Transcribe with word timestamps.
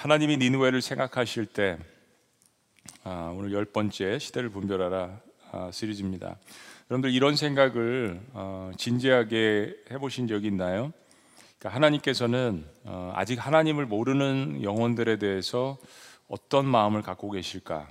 하나님이 0.00 0.36
니누웨를 0.36 0.80
생각하실 0.80 1.46
때 1.46 1.76
아, 3.02 3.34
오늘 3.36 3.52
열 3.52 3.64
번째 3.64 4.20
시대를 4.20 4.48
분별하라 4.48 5.20
아, 5.50 5.70
시리즈입니다. 5.72 6.38
여러분들 6.88 7.10
이런 7.10 7.34
생각을 7.34 8.20
어, 8.32 8.70
진지하게 8.76 9.74
해보신 9.90 10.28
적이 10.28 10.46
있나요? 10.46 10.92
그러니까 11.58 11.74
하나님께서는 11.74 12.64
어, 12.84 13.12
아직 13.16 13.44
하나님을 13.44 13.86
모르는 13.86 14.62
영혼들에 14.62 15.16
대해서 15.16 15.78
어떤 16.28 16.64
마음을 16.64 17.02
갖고 17.02 17.32
계실까? 17.32 17.88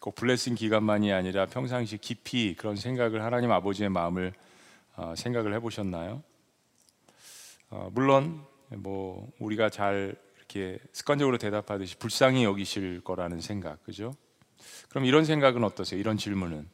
꼭 0.00 0.16
블레싱 0.16 0.56
기간만이 0.56 1.12
아니라 1.12 1.46
평상시 1.46 1.98
깊이 1.98 2.56
그런 2.56 2.74
생각을 2.74 3.22
하나님 3.22 3.52
아버지의 3.52 3.90
마음을 3.90 4.32
어, 4.96 5.14
생각을 5.16 5.54
해보셨나요? 5.54 6.20
어, 7.70 7.90
물론 7.92 8.44
뭐 8.70 9.30
우리가 9.38 9.70
잘 9.70 10.16
이렇게 10.48 10.78
습관적으로 10.92 11.36
대답하듯이 11.36 11.96
불쌍히 11.98 12.44
여기실 12.44 13.02
거라는 13.02 13.40
생각, 13.40 13.82
그죠? 13.84 14.14
그럼 14.88 15.04
이런 15.04 15.24
생각은 15.24 15.62
어떠세요? 15.62 16.00
이런 16.00 16.16
질문은 16.16 16.66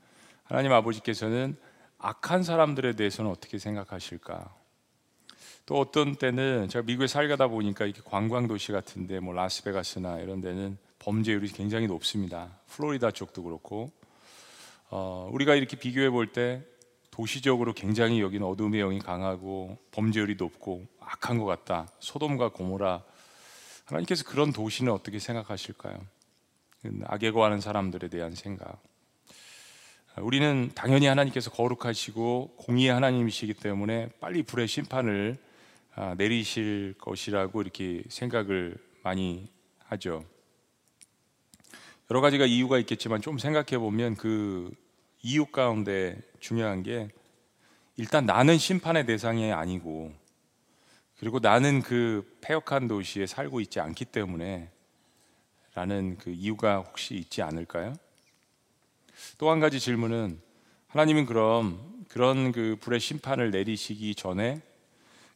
하나님 0.44 0.72
아버지께서는 0.72 1.56
악한 1.98 2.44
사람들에 2.44 2.94
대해서는 2.94 3.30
어떻게 3.30 3.58
생각하실까? 3.58 4.54
또 5.66 5.80
어떤 5.80 6.14
때는 6.14 6.68
제가 6.68 6.84
미국에 6.84 7.06
살다 7.06 7.48
보니까 7.48 7.86
이렇게 7.86 8.00
관광 8.04 8.46
도시 8.46 8.70
같은데 8.70 9.18
뭐 9.18 9.34
라스베가스나 9.34 10.20
이런 10.20 10.40
데는 10.40 10.78
범죄율이 11.00 11.48
굉장히 11.48 11.86
높습니다. 11.86 12.60
플로리다 12.68 13.10
쪽도 13.10 13.42
그렇고 13.42 13.90
어, 14.90 15.28
우리가 15.32 15.54
이렇게 15.54 15.76
비교해 15.76 16.10
볼 16.10 16.32
때 16.32 16.62
도시적으로 17.10 17.72
굉장히 17.72 18.20
여기는 18.20 18.44
어둠의 18.46 18.80
영이 18.80 18.98
강하고 18.98 19.78
범죄율이 19.92 20.34
높고 20.36 20.84
악한 21.00 21.38
것 21.38 21.44
같다. 21.44 21.88
소돔과 22.00 22.50
고모라 22.50 23.02
하나님께서 23.84 24.24
그런 24.24 24.52
도시는 24.52 24.92
어떻게 24.92 25.18
생각하실까요? 25.18 25.98
악에 27.04 27.30
거하는 27.30 27.60
사람들에 27.60 28.08
대한 28.08 28.34
생각. 28.34 28.82
우리는 30.18 30.70
당연히 30.74 31.06
하나님께서 31.06 31.50
거룩하시고 31.50 32.56
공의의 32.56 32.92
하나님이시기 32.92 33.54
때문에 33.54 34.10
빨리 34.20 34.42
불의 34.42 34.68
심판을 34.68 35.36
아, 35.96 36.14
내리실 36.16 36.94
것이라고 36.98 37.62
이렇게 37.62 38.02
생각을 38.08 38.76
많이 39.02 39.48
하죠. 39.84 40.24
여러 42.10 42.20
가지가 42.20 42.46
이유가 42.46 42.78
있겠지만 42.78 43.22
좀 43.22 43.38
생각해 43.38 43.78
보면 43.78 44.16
그 44.16 44.72
이유 45.22 45.46
가운데 45.46 46.20
중요한 46.40 46.82
게 46.82 47.08
일단 47.96 48.26
나는 48.26 48.58
심판의 48.58 49.06
대상이 49.06 49.52
아니고 49.52 50.12
그리고 51.18 51.38
나는 51.38 51.80
그 51.82 52.38
폐역한 52.40 52.88
도시에 52.88 53.26
살고 53.26 53.60
있지 53.60 53.80
않기 53.80 54.04
때문에 54.06 54.68
라는 55.74 56.16
그 56.18 56.30
이유가 56.30 56.78
혹시 56.78 57.14
있지 57.14 57.42
않을까요? 57.42 57.94
또 59.38 59.50
한 59.50 59.60
가지 59.60 59.80
질문은 59.80 60.40
하나님은 60.88 61.26
그럼 61.26 62.04
그런 62.08 62.52
그 62.52 62.76
불의 62.80 63.00
심판을 63.00 63.50
내리시기 63.50 64.14
전에 64.14 64.60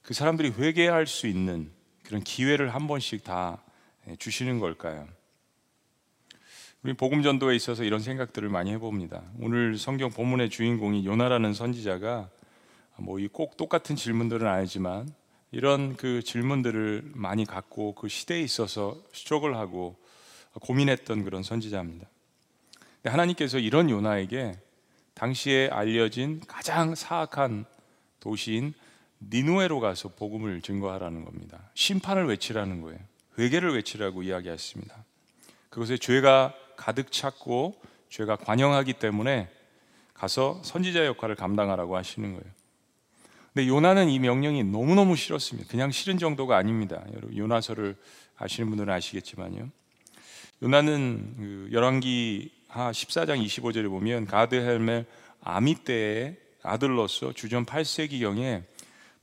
그 0.03 0.15
사람들이 0.15 0.51
회개할 0.51 1.07
수 1.07 1.27
있는 1.27 1.71
그런 2.05 2.23
기회를 2.23 2.75
한 2.75 2.87
번씩 2.87 3.25
다 3.25 3.63
주시는 4.19 4.59
걸까요? 4.61 5.07
우리 6.83 6.93
복음 6.95 7.23
전도에 7.23 7.57
있어서 7.57 7.83
이런 7.83 8.01
생각들을 8.01 8.49
많이 8.49 8.71
해봅니다. 8.73 9.23
오늘 9.41 9.77
성경 9.77 10.11
본문의 10.11 10.49
주인공이 10.51 11.05
요나라는 11.05 11.53
선지자가 11.53 12.31
뭐 12.99 13.19
이 13.21 13.29
꼭 13.29 13.57
똑같은 13.57 13.97
질문들은 13.97 14.47
아니지만 14.47 15.09
이런 15.51 15.97
그 15.97 16.23
질문들을 16.23 17.13
많이 17.15 17.45
갖고 17.45 17.95
그 17.95 18.09
시대에 18.09 18.41
있어서 18.41 18.97
스트럭을하고 19.13 19.97
고민했던 20.61 21.25
그런 21.25 21.43
선지자입니다. 21.43 22.07
하나님께서 23.05 23.59
이런 23.59 23.89
요나에게 23.89 24.59
당시에 25.15 25.69
알려진 25.69 26.41
가장 26.47 26.95
사악한 26.95 27.65
도시인 28.21 28.75
니누에로 29.21 29.81
가서 29.81 30.11
복음을 30.11 30.61
증거하라는 30.61 31.25
겁니다. 31.25 31.71
심판을 31.75 32.27
외치라는 32.27 32.83
거예요. 32.83 32.99
회개를 33.39 33.75
외치라고 33.75 34.23
이야기했습니다. 34.23 35.05
그것에 35.71 35.97
죄가 35.97 36.55
가득 36.77 37.11
찼고 37.11 37.81
죄가 38.11 38.37
관영하기 38.37 38.95
때문에 38.95 39.49
가서 40.15 40.61
선지자 40.65 41.07
역할을 41.07 41.37
감당하라고 41.37 41.97
하시는 41.97 42.33
거예요. 42.33 42.58
근데 43.59 43.71
요나는 43.71 44.09
이 44.09 44.21
명령이 44.21 44.63
너무너무 44.63 45.17
싫었습니다. 45.17 45.69
그냥 45.69 45.91
싫은 45.91 46.19
정도가 46.19 46.57
아닙니다. 46.57 47.05
여러분 47.13 47.37
요나서를 47.37 47.97
아시는 48.37 48.69
분들은 48.69 48.95
아시겠지만요. 48.95 49.69
요나는 50.63 51.35
그 51.37 51.69
열왕기 51.73 52.53
하 52.69 52.93
14장 52.93 53.45
25절에 53.45 53.89
보면 53.89 54.27
가드 54.27 54.55
헬멜 54.55 55.07
아미 55.43 55.75
때의 55.75 56.37
아들로서 56.63 57.33
주전 57.33 57.67
8세기경에 57.67 58.63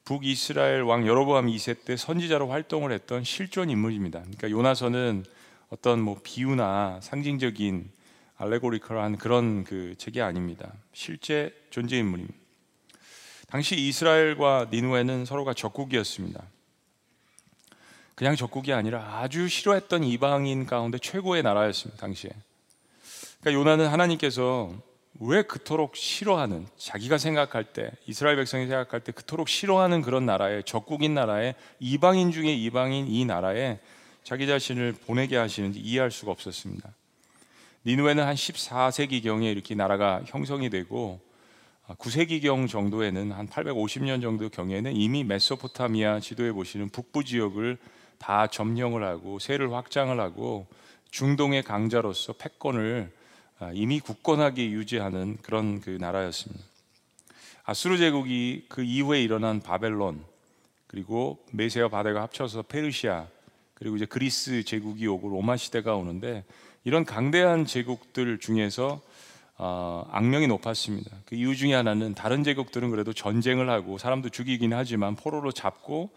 북이스라엘 0.03 0.81
왕 0.81 1.07
여로보암 1.07 1.47
2세 1.47 1.85
때 1.85 1.96
선지자로 1.96 2.50
활동을 2.50 2.91
했던 2.91 3.23
실존 3.23 3.69
인물입니다. 3.69 4.19
그러니까 4.19 4.50
요나서는 4.50 5.23
어떤 5.69 6.02
뭐 6.02 6.19
비유나 6.22 7.00
상징적인 7.02 7.90
알레고리컬한 8.35 9.16
그런 9.16 9.63
그 9.63 9.96
책이 9.97 10.22
아닙니다. 10.22 10.73
실제 10.91 11.56
존재 11.69 11.97
인물입니다. 12.00 12.45
당시 13.56 13.76
이스라엘과 13.76 14.68
니누에는 14.70 15.24
서로가 15.24 15.54
적국이었습니다. 15.54 16.44
그냥 18.14 18.36
적국이 18.36 18.74
아니라 18.74 19.20
아주 19.22 19.48
싫어했던 19.48 20.04
이방인 20.04 20.66
가운데 20.66 20.98
최고의 20.98 21.42
나라였습니다. 21.42 22.02
당시에. 22.02 22.32
그러니까 23.40 23.62
요나는 23.62 23.88
하나님께서 23.88 24.74
왜 25.22 25.42
그토록 25.42 25.96
싫어하는 25.96 26.68
자기가 26.76 27.18
생각할 27.18 27.64
때 27.64 27.92
이스라엘 28.08 28.36
백성이 28.36 28.68
생각할 28.68 29.00
때 29.00 29.14
그토록 29.14 29.48
싫어하는 29.48 30.02
그런 30.02 30.26
나라에 30.26 30.62
적국인 30.64 31.14
나라에 31.14 31.56
이방인 31.80 32.34
중에 32.34 32.54
이방인 32.54 33.08
이 33.08 33.24
나라에 33.24 33.80
자기 34.26 34.48
자신을 34.48 34.98
보내게 35.08 35.38
하시는지 35.38 35.80
이해할 35.80 36.12
수가 36.12 36.30
없었습니다. 36.34 36.94
니누에는 37.86 38.22
한 38.22 38.36
14세기 38.36 39.24
경에 39.24 39.50
이렇게 39.50 39.76
나라가 39.76 40.24
형성이 40.26 40.70
되고 40.70 41.22
9세기경 41.94 42.68
정도에는 42.68 43.31
한 43.31 43.47
850년 43.47 44.22
정도 44.22 44.50
경에는 44.50 44.96
이미 44.96 45.23
메소포타미아 45.23 46.19
지도에 46.19 46.51
보시는 46.51 46.90
북부 46.90 47.23
지역을 47.23 47.78
다 48.18 48.47
점령을 48.47 49.03
하고 49.03 49.38
세를 49.38 49.72
확장을 49.72 50.19
하고 50.19 50.66
중동의 51.12 51.63
강자로서 51.63 52.34
패권을 52.34 53.12
아, 53.59 53.72
이미 53.73 54.00
굳건하게 54.00 54.72
유지하는 54.72 55.38
그런 55.41 55.79
그 55.79 55.91
나라였습니다. 55.91 56.62
아수르 57.63 57.97
제국이 57.97 58.66
그 58.67 58.84
이후에 58.84 59.22
일어난 59.22 59.62
바벨론 59.62 60.23
그리고 60.88 61.40
메세와 61.52 61.90
바다가 61.90 62.22
합쳐서 62.23 62.63
페르시아 62.63 63.28
그리고 63.75 63.96
이제 63.96 64.06
그리스 64.06 64.63
제국이 64.63 65.07
오고 65.07 65.29
로마 65.29 65.56
시대가 65.56 65.96
오는데 65.96 66.44
이런 66.84 67.06
강대한 67.06 67.66
제국들 67.66 68.40
중에서 68.40 69.02
어, 69.58 70.06
악명이 70.12 70.48
높았습니다. 70.48 71.12
그 71.26 71.36
이유 71.36 71.56
중에 71.56 71.74
하나는 71.74 72.14
다른 72.14 72.44
제국들은 72.44 72.92
그래도 72.92 73.14
전쟁을 73.14 73.70
하고 73.70 73.98
사람도 73.98 74.30
죽이긴 74.30 74.74
하지만 74.74 75.16
포로로 75.16 75.52
잡고 75.52 76.10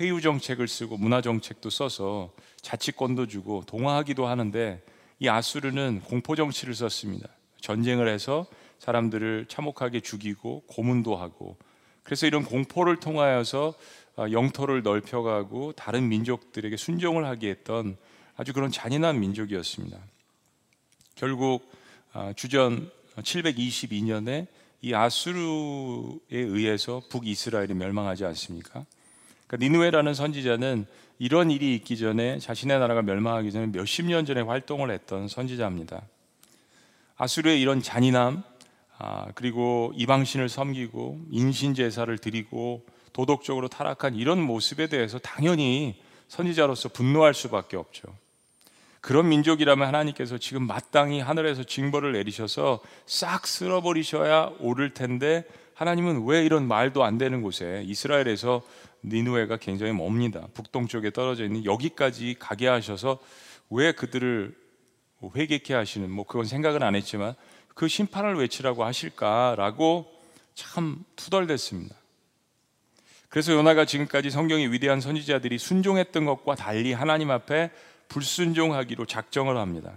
회유 0.00 0.20
정책을 0.20 0.68
쓰고 0.68 0.98
문화 0.98 1.20
정책도 1.20 1.70
써서 1.70 2.32
자치권도 2.60 3.26
주고 3.26 3.62
동화하기도 3.66 4.26
하는데 4.26 4.82
이 5.18 5.28
아수르는 5.28 6.00
공포 6.00 6.36
정치를 6.36 6.74
썼습니다. 6.74 7.28
전쟁을 7.60 8.08
해서 8.08 8.46
사람들을 8.78 9.46
참혹하게 9.48 10.00
죽이고 10.00 10.64
고문도 10.66 11.16
하고 11.16 11.56
그래서 12.02 12.26
이런 12.26 12.44
공포를 12.44 12.96
통하여서 12.96 13.74
어, 14.16 14.26
영토를 14.30 14.82
넓혀가고 14.82 15.72
다른 15.72 16.08
민족들에게 16.08 16.76
순종을 16.76 17.24
하게 17.24 17.48
했던 17.48 17.96
아주 18.36 18.52
그런 18.52 18.70
잔인한 18.70 19.20
민족이었습니다. 19.20 19.96
결국 21.14 21.70
어, 21.72 21.81
주전 22.36 22.90
722년에 23.16 24.46
이 24.82 24.94
아수르에 24.94 26.16
의해서 26.30 27.02
북이스라엘이 27.08 27.74
멸망하지 27.74 28.24
않습니까? 28.24 28.84
그러니까 29.46 29.56
니누에라는 29.64 30.14
선지자는 30.14 30.86
이런 31.18 31.50
일이 31.50 31.74
있기 31.76 31.96
전에 31.96 32.38
자신의 32.38 32.80
나라가 32.80 33.00
멸망하기 33.02 33.52
전에 33.52 33.66
몇십 33.66 34.06
년 34.06 34.26
전에 34.26 34.40
활동을 34.40 34.90
했던 34.90 35.28
선지자입니다. 35.28 36.02
아수르의 37.16 37.60
이런 37.60 37.80
잔인함, 37.80 38.42
아, 38.98 39.26
그리고 39.34 39.92
이방신을 39.94 40.48
섬기고 40.48 41.26
인신 41.30 41.74
제사를 41.74 42.16
드리고 42.18 42.84
도덕적으로 43.12 43.68
타락한 43.68 44.16
이런 44.16 44.40
모습에 44.40 44.88
대해서 44.88 45.18
당연히 45.18 45.94
선지자로서 46.28 46.88
분노할 46.88 47.34
수밖에 47.34 47.76
없죠. 47.76 48.16
그런 49.02 49.28
민족이라면 49.28 49.86
하나님께서 49.86 50.38
지금 50.38 50.62
마땅히 50.66 51.18
하늘에서 51.18 51.64
징벌을 51.64 52.12
내리셔서 52.12 52.80
싹 53.04 53.48
쓸어버리셔야 53.48 54.52
옳을 54.60 54.94
텐데 54.94 55.44
하나님은 55.74 56.24
왜 56.24 56.44
이런 56.44 56.68
말도 56.68 57.02
안 57.02 57.18
되는 57.18 57.42
곳에 57.42 57.82
이스라엘에서 57.84 58.62
니누에가 59.02 59.56
굉장히 59.56 59.92
멉니다. 59.92 60.46
북동쪽에 60.54 61.10
떨어져 61.10 61.44
있는 61.44 61.64
여기까지 61.64 62.36
가게 62.38 62.68
하셔서 62.68 63.18
왜 63.70 63.90
그들을 63.90 64.54
회개케 65.34 65.74
하시는 65.74 66.08
뭐 66.08 66.24
그건 66.24 66.44
생각은 66.44 66.84
안 66.84 66.94
했지만 66.94 67.34
그 67.74 67.88
심판을 67.88 68.36
외치라고 68.36 68.84
하실까라고 68.84 70.06
참 70.54 71.04
투덜댔습니다. 71.16 71.96
그래서 73.28 73.52
요나가 73.52 73.84
지금까지 73.84 74.30
성경의 74.30 74.70
위대한 74.70 75.00
선지자들이 75.00 75.58
순종했던 75.58 76.24
것과 76.24 76.54
달리 76.54 76.92
하나님 76.92 77.32
앞에 77.32 77.72
불순종하기로 78.12 79.06
작정을 79.06 79.56
합니다. 79.56 79.94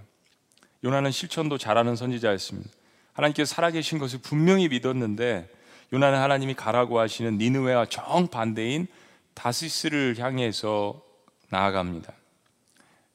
요나는 0.83 1.11
실천도 1.11 1.57
잘하는 1.57 1.97
선지자였습니다. 1.97 2.69
하나님께서 3.11 3.53
살아계신 3.53 3.99
것을 3.99 4.19
분명히 4.19 4.69
믿었는데 4.69 5.49
요나는 5.91 6.19
하나님이 6.19 6.53
가라고 6.53 6.99
하시는 6.99 7.37
니느웨와 7.37 7.87
정반대인 7.87 8.87
다시스를 9.33 10.15
향해서 10.17 11.01
나아갑니다. 11.49 12.13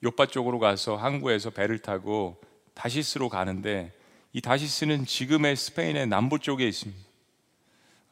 요파 0.05 0.26
쪽으로 0.26 0.58
가서 0.58 0.97
항구에서 0.97 1.50
배를 1.50 1.79
타고 1.79 2.38
다시스로 2.75 3.29
가는데 3.29 3.93
이 4.32 4.41
다시스는 4.41 5.06
지금의 5.06 5.56
스페인의 5.56 6.06
남부 6.08 6.38
쪽에 6.38 6.69
있습니다. 6.69 7.00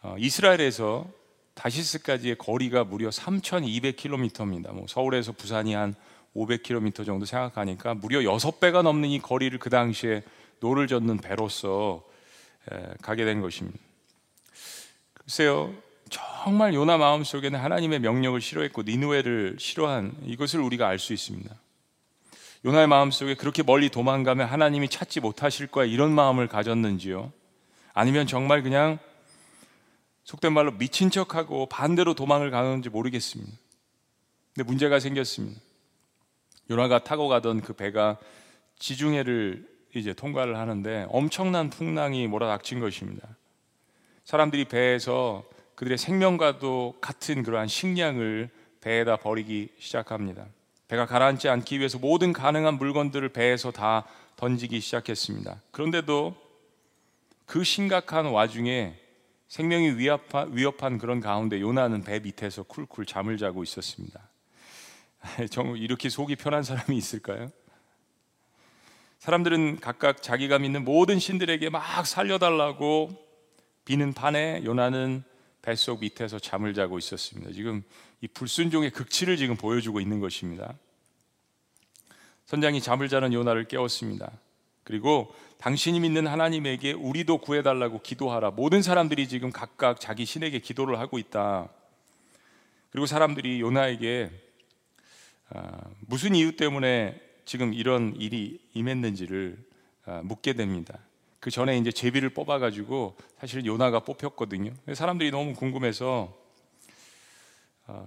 어, 0.03 0.17
이스라엘에서 0.19 1.07
다시스까지의 1.55 2.37
거리가 2.39 2.85
무려 2.85 3.09
3,200km입니다. 3.11 4.73
뭐 4.73 4.87
서울에서 4.89 5.33
부산이 5.33 5.75
한 5.75 5.95
500km 6.35 7.05
정도 7.05 7.25
생각하니까 7.25 7.95
무려 7.95 8.21
6배가 8.21 8.83
넘는 8.83 9.09
이 9.09 9.19
거리를 9.19 9.59
그 9.59 9.71
당시에 9.71 10.23
노를 10.61 10.87
젓는 10.87 11.19
배로서 11.19 12.05
가게 13.03 13.25
된 13.25 13.41
것입니다. 13.41 13.79
글쎄요, 15.15 15.75
정말 16.11 16.75
요나 16.75 16.97
마음속에는 16.97 17.59
하나님의 17.59 18.01
명령을 18.01 18.41
싫어했고 18.41 18.83
니느웨를 18.83 19.57
싫어한 19.59 20.17
이것을 20.25 20.61
우리가 20.61 20.89
알 20.89 20.99
수 20.99 21.13
있습니다. 21.13 21.55
요나의 22.65 22.89
마음속에 22.89 23.35
그렇게 23.35 23.63
멀리 23.63 23.89
도망가면 23.89 24.49
하나님이 24.49 24.89
찾지 24.89 25.21
못하실 25.21 25.69
거야 25.69 25.85
이런 25.85 26.11
마음을 26.11 26.49
가졌는지요? 26.49 27.33
아니면 27.95 28.27
정말 28.27 28.63
그냥 28.63 28.99
속된 30.25 30.53
말로 30.53 30.73
미친 30.73 31.11
척하고 31.11 31.67
반대로 31.67 32.15
도망을 32.15 32.51
가는지 32.51 32.89
모르겠습니다. 32.89 33.53
근데 34.55 34.67
문제가 34.67 34.99
생겼습니다. 34.99 35.61
요나가 36.71 36.99
타고 36.99 37.29
가던 37.29 37.63
그 37.63 37.73
배가 37.73 38.19
지중해를 38.79 39.67
이제 39.95 40.13
통과를 40.13 40.57
하는데 40.57 41.07
엄청난 41.09 41.71
풍랑이 41.71 42.27
몰아닥친 42.27 42.81
것입니다. 42.81 43.27
사람들이 44.25 44.67
배에서 44.67 45.45
그들의 45.75 45.97
생명과도 45.97 46.97
같은 47.01 47.43
그러한 47.43 47.69
식량을 47.69 48.51
배에다 48.81 49.17
버리기 49.17 49.71
시작합니다. 49.79 50.47
배가 50.89 51.07
가라앉지 51.07 51.49
않기 51.49 51.79
위해서 51.79 51.99
모든 51.99 52.33
가능한 52.33 52.75
물건들을 52.75 53.29
배에서 53.31 53.71
다 53.71 54.05
던지기 54.37 54.81
시작했습니다. 54.81 55.63
그런데도 55.71 56.35
그 57.47 57.65
심각한 57.65 58.27
와중에 58.27 58.95
생명이 59.49 59.93
위협한, 59.93 60.55
위협한 60.55 60.99
그런 60.99 61.21
가운데 61.21 61.61
요나는 61.61 62.03
배 62.05 62.21
밑에서 62.21 62.63
쿨쿨 62.65 63.07
잠을 63.07 63.39
자고 63.39 63.63
있었습니다. 63.63 64.28
정말 65.51 65.79
이렇게 65.79 66.09
속이 66.09 66.37
편한 66.37 66.63
사람이 66.63 66.97
있을까요? 66.97 67.51
사람들은 69.19 69.81
각각 69.81 70.23
자기가 70.23 70.59
믿는 70.59 70.85
모든 70.85 71.19
신들에게 71.19 71.71
막 71.71 72.07
살려달라고 72.07 73.11
비는 73.85 74.13
판에 74.13 74.63
요나는 74.65 75.25
뱃속 75.63 76.01
밑에서 76.01 76.39
잠을 76.39 76.73
자고 76.73 76.99
있었습니다. 76.99 77.53
지금 77.53 77.83
이 78.21 78.29
불순종의 78.29 78.91
극치를 78.91 79.37
지금 79.37 79.57
보여주고 79.57 80.01
있는 80.01 80.21
것입니다. 80.21 80.75
선장이 82.47 82.81
잠을 82.81 83.09
자는 83.09 83.33
요나를 83.33 83.67
깨웠습니다. 83.67 84.31
그리고 84.85 85.35
당신이 85.59 86.01
믿는 86.01 86.27
하나님에게 86.27 86.93
우리도 86.93 87.39
구해달라고 87.39 88.01
기도하라. 88.01 88.53
모든 88.53 88.81
사람들이 88.81 89.29
지금 89.29 89.51
각각 89.51 90.01
자기 90.01 90.25
신에게 90.25 90.61
기도를 90.61 90.99
하고 90.99 91.19
있다. 91.19 91.69
그리고 92.91 93.05
사람들이 93.05 93.61
요나에게 93.61 94.31
아, 94.31 94.48
무슨 96.01 96.35
이유 96.35 96.57
때문에 96.57 97.21
지금 97.45 97.73
이런 97.73 98.15
일이 98.17 98.61
임했는지를 98.75 99.57
아, 100.05 100.21
묻게 100.23 100.53
됩니다. 100.53 100.99
그 101.41 101.51
전에 101.51 101.79
이제 101.79 101.93
제비를 101.93 102.31
뽑아가지고 102.31 103.17
사실 103.39 103.65
요나가 103.65 104.01
뽑혔거든요. 104.01 104.73
사람들이 104.93 105.31
너무 105.31 105.55
궁금해서 105.55 106.35
아, 107.87 108.05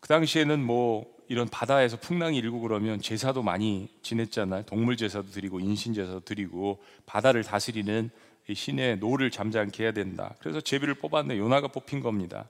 그 0.00 0.08
당시에는 0.08 0.62
뭐 0.62 1.06
이런 1.28 1.48
바다에서 1.48 1.96
풍랑이 1.96 2.36
일고 2.38 2.60
그러면 2.60 3.00
제사도 3.00 3.42
많이 3.42 3.88
지냈잖아요. 4.02 4.64
동물 4.64 4.96
제사도 4.96 5.30
드리고 5.30 5.60
인신 5.60 5.94
제사도 5.94 6.20
드리고 6.20 6.82
바다를 7.06 7.42
다스리는 7.42 8.10
신의 8.52 8.98
노를 8.98 9.30
잠잠케 9.30 9.84
해야 9.84 9.92
된다. 9.92 10.34
그래서 10.38 10.60
제비를 10.60 10.94
뽑았는데 10.94 11.38
요나가 11.38 11.68
뽑힌 11.68 12.00
겁니다. 12.00 12.48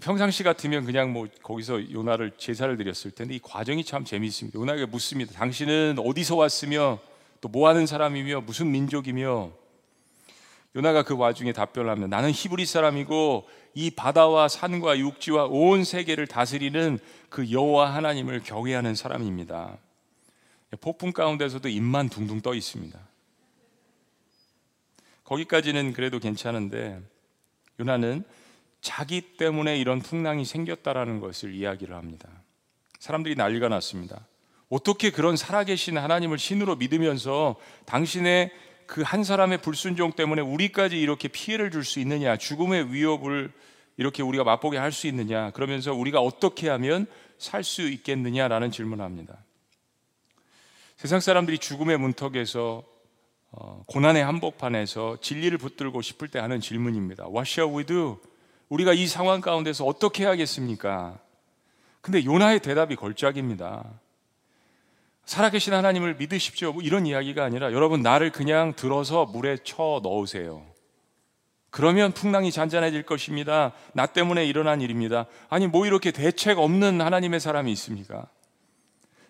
평상시 0.00 0.42
같으면 0.42 0.84
그냥 0.84 1.12
뭐 1.12 1.28
거기서 1.42 1.92
요나를 1.92 2.32
제사를 2.36 2.76
드렸을 2.76 3.12
텐데 3.12 3.34
이 3.34 3.38
과정이 3.38 3.84
참 3.84 4.04
재미있습니다. 4.04 4.58
요나에게 4.58 4.86
묻습니다. 4.86 5.32
당신은 5.32 5.96
어디서 5.98 6.36
왔으며 6.36 6.98
또 7.40 7.48
뭐 7.48 7.68
하는 7.68 7.86
사람이며 7.86 8.40
무슨 8.40 8.70
민족이며 8.70 9.52
요나가 10.76 11.02
그 11.02 11.14
와중에 11.14 11.52
답변을 11.52 11.90
하면 11.90 12.08
나는 12.08 12.32
히브리 12.32 12.64
사람이고 12.64 13.46
이 13.74 13.90
바다와 13.90 14.48
산과 14.48 14.98
육지와 14.98 15.44
온 15.44 15.84
세계를 15.84 16.26
다스리는 16.26 16.98
그 17.28 17.50
여호와 17.52 17.94
하나님을 17.94 18.42
경외하는 18.42 18.94
사람입니다. 18.94 19.76
폭풍 20.80 21.12
가운데서도 21.12 21.68
입만 21.68 22.08
둥둥 22.08 22.40
떠 22.40 22.54
있습니다. 22.54 22.98
거기까지는 25.24 25.92
그래도 25.92 26.18
괜찮은데 26.18 27.00
요나는 27.78 28.24
자기 28.84 29.22
때문에 29.22 29.78
이런 29.78 30.00
풍랑이 30.00 30.44
생겼다라는 30.44 31.18
것을 31.18 31.54
이야기를 31.54 31.96
합니다. 31.96 32.28
사람들이 32.98 33.34
난리가 33.34 33.68
났습니다. 33.68 34.26
어떻게 34.68 35.10
그런 35.10 35.36
살아계신 35.36 35.96
하나님을 35.96 36.38
신으로 36.38 36.76
믿으면서 36.76 37.56
당신의 37.86 38.52
그 38.86 39.02
한 39.02 39.24
사람의 39.24 39.62
불순종 39.62 40.12
때문에 40.12 40.42
우리까지 40.42 41.00
이렇게 41.00 41.28
피해를 41.28 41.70
줄 41.70 41.84
수 41.84 41.98
있느냐, 42.00 42.36
죽음의 42.36 42.92
위협을 42.92 43.50
이렇게 43.96 44.22
우리가 44.22 44.44
맛보게 44.44 44.76
할 44.76 44.92
수 44.92 45.06
있느냐, 45.06 45.50
그러면서 45.52 45.94
우리가 45.94 46.20
어떻게 46.20 46.68
하면 46.68 47.06
살 47.38 47.64
수 47.64 47.88
있겠느냐라는 47.88 48.70
질문을 48.70 49.02
합니다. 49.02 49.38
세상 50.96 51.20
사람들이 51.20 51.56
죽음의 51.58 51.96
문턱에서 51.96 52.84
어, 53.52 53.82
고난의 53.86 54.22
한복판에서 54.22 55.18
진리를 55.22 55.56
붙들고 55.56 56.02
싶을 56.02 56.28
때 56.28 56.38
하는 56.38 56.60
질문입니다. 56.60 57.24
What 57.24 57.50
shall 57.50 57.74
we 57.74 57.84
do? 57.84 58.20
우리가 58.74 58.92
이 58.92 59.06
상황 59.06 59.40
가운데서 59.40 59.84
어떻게 59.84 60.24
해야겠습니까? 60.24 61.16
근데 62.00 62.24
요나의 62.24 62.58
대답이 62.58 62.96
걸작입니다. 62.96 63.84
살아계신 65.26 65.72
하나님을 65.72 66.16
믿으십시오. 66.16 66.72
뭐 66.72 66.82
이런 66.82 67.06
이야기가 67.06 67.44
아니라 67.44 67.72
여러분 67.72 68.02
나를 68.02 68.32
그냥 68.32 68.74
들어서 68.74 69.26
물에 69.26 69.58
쳐 69.62 70.00
넣으세요. 70.02 70.66
그러면 71.70 72.12
풍랑이 72.12 72.50
잔잔해질 72.50 73.04
것입니다. 73.04 73.72
나 73.92 74.06
때문에 74.06 74.44
일어난 74.44 74.80
일입니다. 74.80 75.26
아니 75.48 75.68
뭐 75.68 75.86
이렇게 75.86 76.10
대책 76.10 76.58
없는 76.58 77.00
하나님의 77.00 77.38
사람이 77.38 77.70
있습니까? 77.72 78.26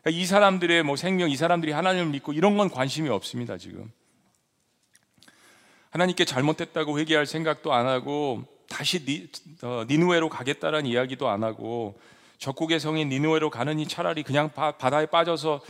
이 0.08 0.24
사람들의 0.24 0.82
뭐 0.84 0.96
생명, 0.96 1.30
이 1.30 1.36
사람들이 1.36 1.72
하나님을 1.72 2.12
믿고 2.12 2.32
이런 2.32 2.56
건 2.56 2.70
관심이 2.70 3.10
없습니다 3.10 3.58
지금. 3.58 3.92
하나님께 5.90 6.24
잘못했다고 6.24 6.98
회개할 6.98 7.26
생각도 7.26 7.74
안 7.74 7.86
하고 7.86 8.53
다시 8.74 9.04
니, 9.04 9.28
어, 9.62 9.84
니누에로 9.88 10.28
가겠다라는 10.28 10.86
이야기도 10.86 11.28
안 11.28 11.44
하고 11.44 11.96
적국의 12.38 12.80
성인 12.80 13.08
니누에로 13.08 13.48
가느니 13.48 13.86
차라리 13.86 14.24
그냥 14.24 14.50
바, 14.52 14.72
바다에 14.72 15.06
빠져서 15.06 15.60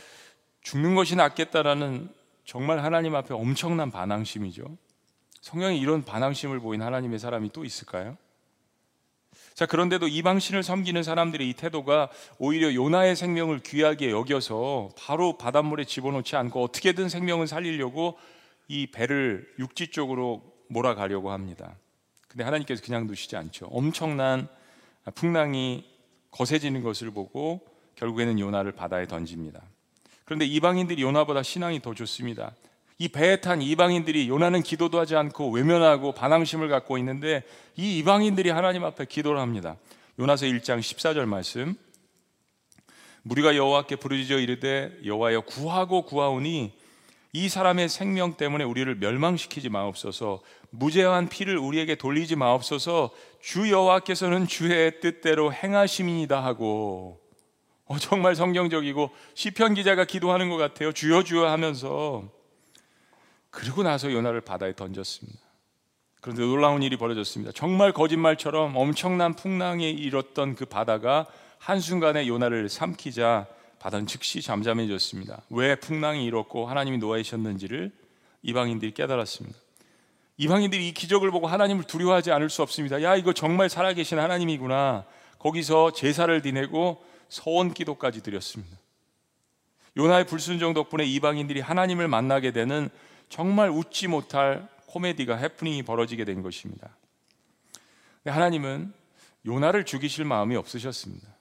죽는 0.63 0.95
것이 0.95 1.15
낫겠다라는 1.15 2.09
정말 2.47 2.83
하나님 2.83 3.15
앞에 3.15 3.35
엄청난 3.35 3.91
반항심이죠. 3.91 4.65
성경에 5.43 5.77
이런 5.77 6.03
반항심을 6.03 6.61
보인 6.61 6.81
하나님의 6.81 7.19
사람이 7.19 7.51
또 7.53 7.67
있을까요? 7.67 8.17
자, 9.53 9.67
그런데도 9.67 10.09
이방신을 10.09 10.63
섬기는 10.63 11.03
사람들의 11.03 11.47
이 11.47 11.53
태도가 11.53 12.09
오히려 12.39 12.73
요나의 12.73 13.17
생명을 13.17 13.61
귀하게 13.61 14.13
여겨서 14.13 14.89
바로 14.97 15.37
바닷물에 15.37 15.85
집어넣지 15.85 16.37
않고 16.37 16.63
어떻게든 16.63 17.11
생명을 17.11 17.49
살리려고 17.49 18.17
이 18.69 18.87
배를 18.87 19.47
육지 19.59 19.89
쪽으로 19.89 20.43
몰아가려고 20.69 21.33
합니다. 21.33 21.77
근데 22.35 22.43
하나님께서 22.43 22.83
그냥 22.83 23.07
두시지 23.07 23.37
않죠. 23.37 23.67
엄청난 23.67 24.49
풍랑이 25.15 25.85
거세지는 26.33 26.83
것을 26.83 27.13
보고 27.13 27.61
결국에는 27.95 28.41
요나를 28.41 28.73
바다에 28.73 29.07
던집니다. 29.07 29.63
그런데 30.25 30.45
이방인들이 30.45 31.01
요나보다 31.01 31.45
신앙이 31.45 31.81
더 31.81 31.95
좋습니다. 31.95 32.57
이 32.99 33.07
배에 33.07 33.37
탄 33.37 33.63
이방인들이 33.63 34.29
요나는 34.29 34.65
기도도 34.65 34.99
하지 34.99 35.15
않고 35.15 35.53
외면하고 35.53 36.11
반항심을 36.11 36.69
갖고 36.69 36.99
있는데 36.99 37.45
이 37.77 37.99
이방인들이 37.99 38.51
하나님 38.51 38.85
앞에 38.85 39.05
기도를 39.05 39.41
합니다. 39.41 39.77
요나서 40.19 40.47
1장 40.47 40.81
14절 40.81 41.27
말씀. 41.27 41.77
무리가 43.23 43.55
여호와께 43.55 43.95
부르짖어 43.95 44.41
이르되 44.41 44.99
여호와여 45.05 45.43
구하고 45.43 46.03
구하오니 46.03 46.73
이 47.37 47.49
사람의 47.49 47.89
생명 47.89 48.35
때문에 48.35 48.63
우리를 48.63 48.95
멸망시키지 48.95 49.69
마옵소서. 49.69 50.41
무죄한 50.71 51.29
피를 51.29 51.59
우리에게 51.59 51.97
돌리지 51.97 52.37
마옵소서. 52.37 53.11
주 53.41 53.73
여호와께서는 53.73 54.47
주의 54.47 55.01
뜻대로 55.01 55.53
행하심이니다 55.53 56.45
하고. 56.45 57.21
어, 57.87 57.99
정말 57.99 58.37
성경적이고 58.37 59.11
시편 59.35 59.75
기자가 59.75 60.05
기도하는 60.05 60.49
것 60.49 60.59
같아요. 60.59 60.93
주여 60.93 61.25
주여 61.25 61.49
하면서. 61.49 62.23
그리고 63.51 63.83
나서 63.83 64.13
요나를 64.13 64.41
바다에 64.41 64.77
던졌습니다. 64.77 65.41
그런데 66.21 66.43
놀라운 66.43 66.85
일이 66.85 66.97
벌어졌습니다. 66.97 67.51
정말 67.53 67.93
거짓말처럼 67.93 68.77
엄청난 68.77 69.35
풍랑에 69.35 69.91
일었던 69.91 70.55
그 70.55 70.67
바다가 70.67 71.27
한순간에 71.59 72.29
요나를 72.29 72.69
삼키자 72.69 73.49
바다는 73.85 74.07
즉시 74.07 74.41
잠잠해졌습니다. 74.41 75.43
왜 75.51 75.75
풍랑이 75.75 76.25
일었고 76.25 76.67
하나님이 76.67 76.97
노하셨는지를 76.97 77.93
이방인들이 78.41 78.95
깨달았습니다. 78.95 79.59
이방인들이 80.39 80.89
이 80.89 80.95
기적을 80.95 81.31
보고 81.31 81.47
하나님을 81.47 81.85
두려워하지 81.85 82.33
않을 82.33 82.49
수 82.49 82.63
없습니다. 82.63 83.03
야, 83.03 83.15
이거 83.15 83.35
정말 83.35 83.69
살아계신 83.69 84.19
하나님이구나. 84.19 85.05
거기서 85.39 85.93
제사를 85.93 86.43
지내고 86.43 87.05
서원 87.29 87.75
기도까지 87.75 88.23
드렸습니다. 88.23 88.75
요나의 89.99 90.29
불순종 90.29 90.73
덕분에 90.73 91.05
이방인들이 91.05 91.61
하나님을 91.61 92.09
만나게 92.09 92.53
되는 92.53 92.89
정말 93.29 93.69
웃지 93.69 94.09
못할 94.09 94.67
코미디가 94.87 95.37
해프닝이 95.37 95.83
벌어지게 95.83 96.25
된 96.25 96.41
것입니다. 96.41 96.97
하나님은 98.25 98.95
요나를 99.45 99.85
죽이실 99.85 100.25
마음이 100.25 100.57
없으셨습니다. 100.57 101.34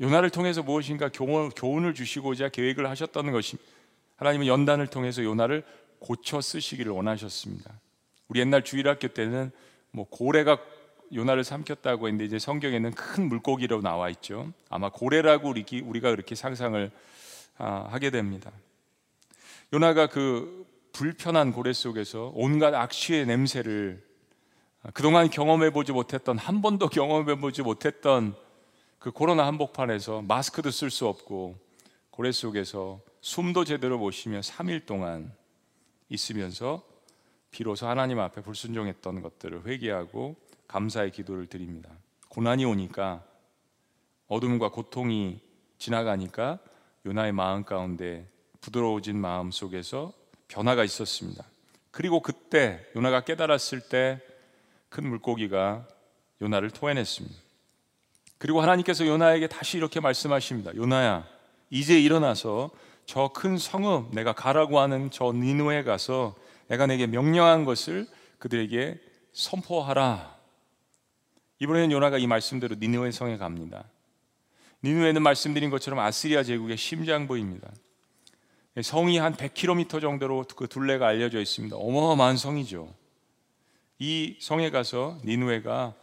요나를 0.00 0.30
통해서 0.30 0.62
무엇인가 0.62 1.08
교훈 1.10 1.84
을 1.84 1.94
주시고자 1.94 2.50
계획을 2.50 2.88
하셨다는 2.88 3.32
것입니다. 3.32 3.70
하나님은 4.16 4.46
연단을 4.46 4.86
통해서 4.88 5.22
요나를 5.22 5.64
고쳐 5.98 6.40
쓰시기를 6.40 6.92
원하셨습니다. 6.92 7.80
우리 8.28 8.40
옛날 8.40 8.62
주일학교 8.62 9.08
때는 9.08 9.50
뭐 9.90 10.06
고래가 10.08 10.58
요나를 11.14 11.44
삼켰다고 11.44 12.08
했는데 12.08 12.24
이제 12.24 12.38
성경에는 12.38 12.92
큰 12.92 13.28
물고기로 13.28 13.80
나와 13.80 14.10
있죠. 14.10 14.52
아마 14.68 14.90
고래라고 14.90 15.48
우리가 15.50 16.10
그렇게 16.10 16.34
상상을 16.34 16.90
아, 17.58 17.86
하게 17.90 18.10
됩니다. 18.10 18.50
요나가 19.72 20.08
그 20.08 20.66
불편한 20.92 21.52
고래 21.52 21.72
속에서 21.72 22.32
온갖 22.34 22.74
악취의 22.74 23.26
냄새를 23.26 24.04
그동안 24.92 25.30
경험해 25.30 25.70
보지 25.70 25.92
못했던 25.92 26.38
한 26.38 26.62
번도 26.62 26.88
경험해 26.88 27.36
보지 27.36 27.62
못했던 27.62 28.34
그 29.06 29.12
코로나 29.12 29.46
한복판에서 29.46 30.22
마스크도 30.22 30.72
쓸 30.72 30.90
수 30.90 31.06
없고 31.06 31.56
고래 32.10 32.32
속에서 32.32 32.98
숨도 33.20 33.64
제대로 33.64 33.98
못 33.98 34.10
쉬며 34.10 34.40
3일 34.40 34.84
동안 34.84 35.32
있으면서 36.08 36.82
비로소 37.52 37.86
하나님 37.86 38.18
앞에 38.18 38.40
불순종했던 38.40 39.22
것들을 39.22 39.64
회개하고 39.64 40.34
감사의 40.66 41.12
기도를 41.12 41.46
드립니다. 41.46 41.88
고난이 42.30 42.64
오니까 42.64 43.22
어둠과 44.26 44.72
고통이 44.72 45.40
지나가니까 45.78 46.58
요나의 47.06 47.30
마음 47.30 47.62
가운데 47.62 48.28
부드러워진 48.60 49.20
마음 49.20 49.52
속에서 49.52 50.12
변화가 50.48 50.82
있었습니다. 50.82 51.44
그리고 51.92 52.22
그때 52.22 52.84
요나가 52.96 53.20
깨달았을 53.20 53.88
때 53.88 54.20
큰 54.88 55.08
물고기가 55.08 55.86
요나를 56.42 56.70
토해냈습니다. 56.70 57.45
그리고 58.38 58.60
하나님께서 58.60 59.06
요나에게 59.06 59.48
다시 59.48 59.76
이렇게 59.78 60.00
말씀하십니다. 60.00 60.74
요나야, 60.74 61.26
이제 61.70 62.00
일어나서 62.00 62.70
저 63.06 63.30
큰 63.32 63.56
성읍 63.56 64.14
내가 64.14 64.32
가라고 64.32 64.80
하는 64.80 65.10
저 65.10 65.32
니누에 65.32 65.84
가서 65.84 66.34
내가 66.68 66.86
내게 66.86 67.06
명령한 67.06 67.64
것을 67.64 68.06
그들에게 68.38 69.00
선포하라. 69.32 70.36
이번에는 71.60 71.92
요나가 71.92 72.18
이 72.18 72.26
말씀대로 72.26 72.76
니누에 72.78 73.12
성에 73.12 73.36
갑니다. 73.38 73.84
니누에는 74.82 75.22
말씀드린 75.22 75.70
것처럼 75.70 76.00
아시리아 76.00 76.42
제국의 76.42 76.76
심장부입니다. 76.76 77.70
성이 78.82 79.16
한 79.18 79.34
100km 79.34 80.00
정도로 80.00 80.44
그 80.54 80.66
둘레가 80.66 81.06
알려져 81.06 81.40
있습니다. 81.40 81.76
어마어마한 81.76 82.36
성이죠. 82.36 82.92
이 83.98 84.36
성에 84.40 84.70
가서 84.70 85.18
니누에가 85.24 85.94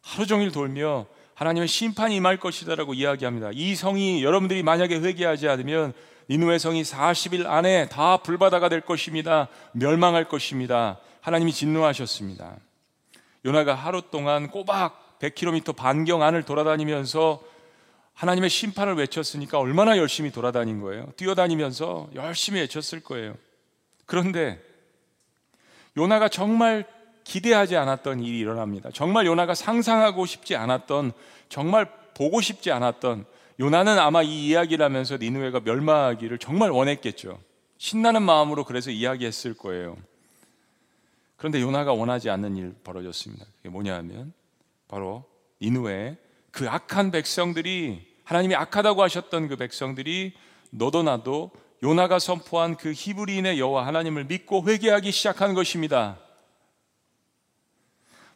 하루 0.00 0.26
종일 0.26 0.50
돌며 0.50 1.06
하나님의 1.34 1.68
심판이 1.68 2.16
임할 2.16 2.36
것이다라고 2.38 2.94
이야기합니다. 2.94 3.50
이 3.52 3.74
성이 3.74 4.22
여러분들이 4.22 4.62
만약에 4.62 5.00
회개하지 5.00 5.48
않으면 5.48 5.92
니누의 6.30 6.58
성이 6.58 6.82
40일 6.82 7.46
안에 7.46 7.88
다 7.88 8.18
불바다가 8.18 8.68
될 8.68 8.80
것입니다. 8.80 9.48
멸망할 9.72 10.28
것입니다. 10.28 10.98
하나님이 11.20 11.52
진노하셨습니다. 11.52 12.56
요나가 13.44 13.74
하루 13.74 14.02
동안 14.02 14.50
꼬박 14.50 15.18
100km 15.20 15.74
반경 15.76 16.22
안을 16.22 16.42
돌아다니면서 16.44 17.42
하나님의 18.14 18.50
심판을 18.50 18.94
외쳤으니까 18.94 19.58
얼마나 19.58 19.96
열심히 19.96 20.30
돌아다닌 20.30 20.80
거예요. 20.80 21.12
뛰어다니면서 21.16 22.10
열심히 22.14 22.60
외쳤을 22.60 23.00
거예요. 23.00 23.34
그런데 24.06 24.60
요나가 25.96 26.28
정말 26.28 26.86
기대하지 27.24 27.76
않았던 27.76 28.20
일이 28.22 28.38
일어납니다. 28.38 28.90
정말 28.92 29.26
요나가 29.26 29.54
상상하고 29.54 30.26
싶지 30.26 30.56
않았던 30.56 31.12
정말 31.48 31.90
보고 32.14 32.40
싶지 32.40 32.70
않았던 32.70 33.24
요나는 33.60 33.98
아마 33.98 34.22
이 34.22 34.48
이야기를 34.48 34.84
하면서 34.84 35.16
니누웨가 35.16 35.60
멸망하기를 35.60 36.38
정말 36.38 36.70
원했겠죠. 36.70 37.38
신나는 37.78 38.22
마음으로 38.22 38.64
그래서 38.64 38.90
이야기했을 38.90 39.54
거예요. 39.54 39.96
그런데 41.36 41.60
요나가 41.60 41.92
원하지 41.92 42.30
않는 42.30 42.56
일 42.56 42.74
벌어졌습니다. 42.84 43.44
그게 43.56 43.68
뭐냐면 43.68 44.32
바로 44.88 45.24
니누웨 45.60 46.16
그 46.50 46.68
악한 46.68 47.10
백성들이 47.10 48.06
하나님이 48.24 48.54
악하다고 48.54 49.02
하셨던 49.02 49.48
그 49.48 49.56
백성들이 49.56 50.34
너도 50.70 51.02
나도 51.02 51.50
요나가 51.82 52.18
선포한 52.18 52.76
그 52.76 52.92
히브리인의 52.92 53.58
여호와 53.58 53.86
하나님을 53.86 54.24
믿고 54.24 54.64
회개하기 54.68 55.10
시작한 55.10 55.54
것입니다. 55.54 56.18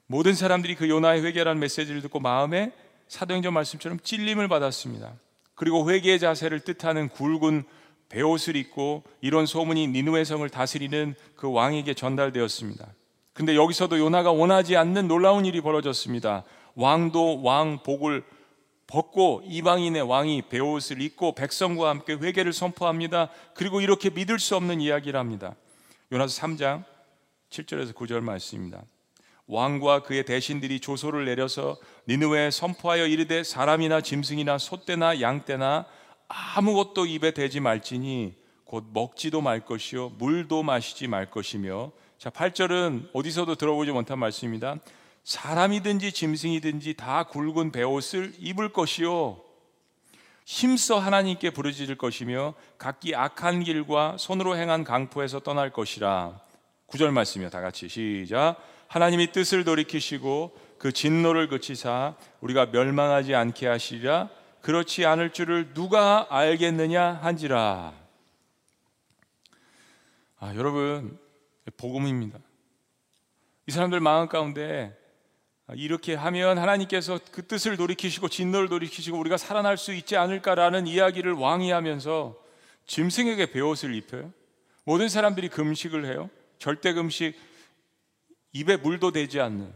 모든 0.06 0.34
사람들이 0.34 0.76
그 0.76 0.88
요나의 0.88 1.25
회개라는 1.25 1.60
메시지를 1.60 2.02
듣고 2.02 2.20
마음에 2.20 2.72
사도행전 3.08 3.52
말씀처럼 3.52 3.98
찔림을 4.00 4.48
받았습니다. 4.48 5.14
그리고 5.54 5.90
회개의 5.90 6.20
자세를 6.20 6.60
뜻하는 6.60 7.08
굵은 7.08 7.64
베옷을 8.08 8.56
입고 8.56 9.02
이런 9.20 9.46
소문이 9.46 9.88
니누의 9.88 10.25
성을 10.25 10.48
다스리는 10.48 11.14
그 11.34 11.50
왕에게 11.50 11.94
전달되었습니다. 11.94 12.86
근데 13.32 13.56
여기서도 13.56 13.98
요나가 13.98 14.30
원하지 14.30 14.76
않는 14.76 15.08
놀라운 15.08 15.44
일이 15.44 15.60
벌어졌습니다. 15.60 16.44
왕도 16.75 17.42
왕복을 17.42 18.25
벗고 18.86 19.42
이방인의 19.44 20.02
왕이 20.02 20.42
베옷을 20.48 21.02
입고 21.02 21.34
백성과 21.34 21.88
함께 21.88 22.14
회개를 22.14 22.52
선포합니다. 22.52 23.30
그리고 23.54 23.80
이렇게 23.80 24.10
믿을 24.10 24.38
수 24.38 24.54
없는 24.56 24.80
이야기를 24.80 25.18
합니다. 25.18 25.56
요나서 26.12 26.40
3장 26.40 26.84
7절에서 27.50 27.92
9절 27.92 28.20
말씀입니다. 28.20 28.82
왕과 29.46 30.02
그의 30.02 30.24
대신들이 30.24 30.80
조소를 30.80 31.24
내려서 31.24 31.76
니느웨에 32.08 32.50
선포하여 32.50 33.06
이르되 33.06 33.44
사람이나 33.44 34.00
짐승이나 34.00 34.58
소떼나 34.58 35.20
양떼나 35.20 35.86
아무것도 36.28 37.06
입에 37.06 37.32
대지 37.32 37.60
말지니 37.60 38.34
곧 38.64 38.86
먹지도 38.92 39.40
말 39.40 39.64
것이요 39.64 40.10
물도 40.18 40.64
마시지 40.64 41.06
말 41.06 41.30
것이며 41.30 41.92
자 42.18 42.30
8절은 42.30 43.10
어디서도 43.12 43.54
들어보지 43.54 43.92
못한 43.92 44.18
말씀입니다. 44.18 44.76
사람이든지 45.22 46.12
짐승이든지 46.12 46.94
다 46.94 47.24
굵은 47.24 47.70
베옷을 47.70 48.32
입을 48.38 48.72
것이요 48.72 49.40
힘써 50.44 50.98
하나님께 50.98 51.50
부르짖을 51.50 51.96
것이며 51.96 52.54
각기 52.78 53.14
악한 53.14 53.64
길과 53.64 54.16
손으로 54.18 54.56
행한 54.56 54.84
강포에서 54.84 55.40
떠날 55.40 55.72
것이라. 55.72 56.40
구절 56.86 57.10
말씀이요. 57.10 57.50
다 57.50 57.60
같이 57.60 57.88
시작. 57.88 58.56
하나님이 58.88 59.32
뜻을 59.32 59.64
돌이키시고 59.64 60.56
그 60.78 60.92
진노를 60.92 61.48
그치사 61.48 62.14
우리가 62.40 62.66
멸망하지 62.66 63.34
않게 63.34 63.66
하시리라 63.66 64.28
그렇지 64.66 65.06
않을 65.06 65.32
줄을 65.32 65.74
누가 65.74 66.26
알겠느냐 66.28 67.20
한지라. 67.22 67.94
아, 70.38 70.54
여러분, 70.56 71.18
복음입니다. 71.76 72.40
이 73.68 73.70
사람들 73.70 74.00
마음 74.00 74.26
가운데 74.28 74.96
이렇게 75.74 76.14
하면 76.14 76.58
하나님께서 76.58 77.20
그 77.32 77.46
뜻을 77.46 77.76
돌이키시고 77.76 78.28
진노를 78.28 78.68
돌이키시고 78.68 79.16
우리가 79.18 79.36
살아날 79.36 79.76
수 79.76 79.92
있지 79.94 80.16
않을까라는 80.16 80.86
이야기를 80.86 81.32
왕이 81.32 81.70
하면서 81.70 82.36
짐승에게 82.86 83.52
배옷을 83.52 83.94
입혀요. 83.94 84.32
모든 84.84 85.08
사람들이 85.08 85.48
금식을 85.48 86.06
해요. 86.06 86.28
절대 86.58 86.92
금식, 86.92 87.36
입에 88.52 88.76
물도 88.76 89.12
되지 89.12 89.40
않는 89.40 89.72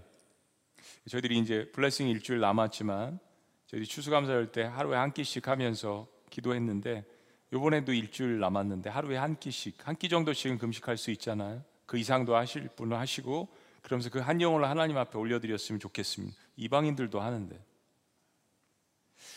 저희들이 1.09 1.39
이제 1.39 1.71
블레싱 1.73 2.09
일주일 2.09 2.41
남았지만 2.41 3.19
저희 3.67 3.85
추수감사할 3.85 4.53
때 4.53 4.63
하루에 4.63 4.97
한 4.97 5.13
끼씩 5.13 5.49
하면서 5.49 6.07
기도했는데 6.31 7.05
이번에도 7.53 7.93
일주일 7.93 8.39
남았는데 8.41 8.91
하루에 8.91 9.17
한 9.17 9.39
끼씩 9.39 9.87
한 9.87 9.97
끼 9.97 10.09
정도씩은 10.09 10.59
금식할 10.59 10.97
수 10.97 11.11
있잖아요. 11.13 11.63
그 11.87 11.99
이상도 11.99 12.37
하실 12.37 12.69
분은 12.77 12.97
하시고 12.97 13.49
그러면서 13.83 14.11
그 14.11 14.21
한 14.21 14.41
영혼을 14.41 14.69
하나님 14.69 14.97
앞에 14.97 15.19
올려드렸으면 15.19 15.81
좋겠습니다. 15.81 16.37
이방인들도 16.57 17.21
하는데 17.21 17.59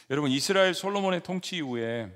여러분 0.09 0.29
이스라엘 0.31 0.73
솔로몬의 0.73 1.23
통치 1.23 1.57
이후에 1.57 2.11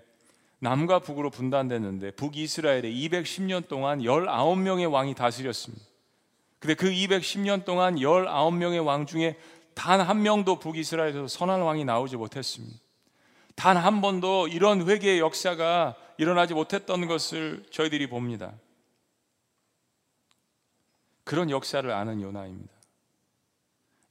남과 0.59 1.00
북으로 1.00 1.29
분단됐는데 1.29 2.12
북이스라엘에 2.12 2.83
210년 2.83 3.67
동안 3.67 4.00
19명의 4.00 4.91
왕이 4.91 5.15
다스렸습니다. 5.15 5.86
근데 6.59 6.73
그 6.73 6.89
210년 6.89 7.65
동안 7.65 7.95
19명의 7.95 8.83
왕 8.85 9.05
중에 9.05 9.37
단 9.73 10.01
한 10.01 10.23
명도 10.23 10.57
북이스라엘에서 10.57 11.27
선한 11.27 11.61
왕이 11.61 11.85
나오지 11.85 12.17
못했습니다. 12.17 12.79
단 13.55 13.77
한 13.77 14.01
번도 14.01 14.47
이런 14.47 14.87
회개의 14.87 15.19
역사가 15.19 15.95
일어나지 16.17 16.53
못했던 16.55 17.05
것을 17.07 17.63
저희들이 17.71 18.07
봅니다. 18.07 18.53
그런 21.23 21.49
역사를 21.49 21.89
아는 21.91 22.21
요나입니다. 22.21 22.73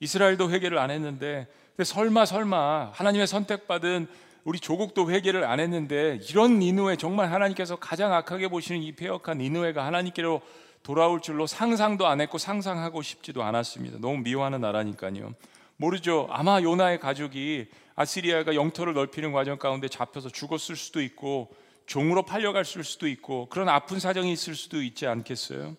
이스라엘도 0.01 0.51
회개를 0.51 0.79
안 0.79 0.91
했는데 0.91 1.49
설마 1.83 2.27
설마 2.27 2.91
하나님의 2.93 3.27
선택받은 3.27 4.07
우리 4.45 4.61
조국도 4.61 5.11
회개를 5.11 5.45
안 5.45 5.59
했는데 5.59 6.21
이런 6.31 6.59
니누에 6.61 6.97
정말 6.97 7.33
하나님께서 7.33 7.77
가장 7.77 8.13
악하게 8.13 8.49
보시는 8.49 8.83
이 8.83 8.93
폐역한 8.93 9.39
니누에가 9.39 9.85
하나님께로 9.85 10.41
돌아올 10.87 11.21
줄로 11.21 11.49
상상도 11.49 12.07
안 12.07 12.21
했고 12.21 12.39
상상하고 12.39 13.03
싶지도 13.03 13.43
않았습니다. 13.43 13.99
너무 13.99 14.19
미워하는 14.19 14.61
나라니까요. 14.61 15.35
모르죠. 15.79 16.29
아마 16.31 16.63
요나의 16.63 17.01
가족이 17.01 17.67
아시리아가 17.97 18.55
영토를 18.55 18.95
넓히는 18.95 19.33
과정 19.33 19.59
가운데 19.59 19.89
잡혀서 19.89 20.29
죽었을 20.29 20.77
수도 20.77 21.03
있고 21.03 21.53
종으로 21.87 22.23
팔려갔을 22.23 22.85
수도 22.85 23.09
있고 23.09 23.49
그런 23.49 23.69
아픈 23.69 23.99
사정이 23.99 24.31
있을 24.31 24.55
수도 24.55 24.81
있지 24.81 25.09
않겠어요? 25.09 25.77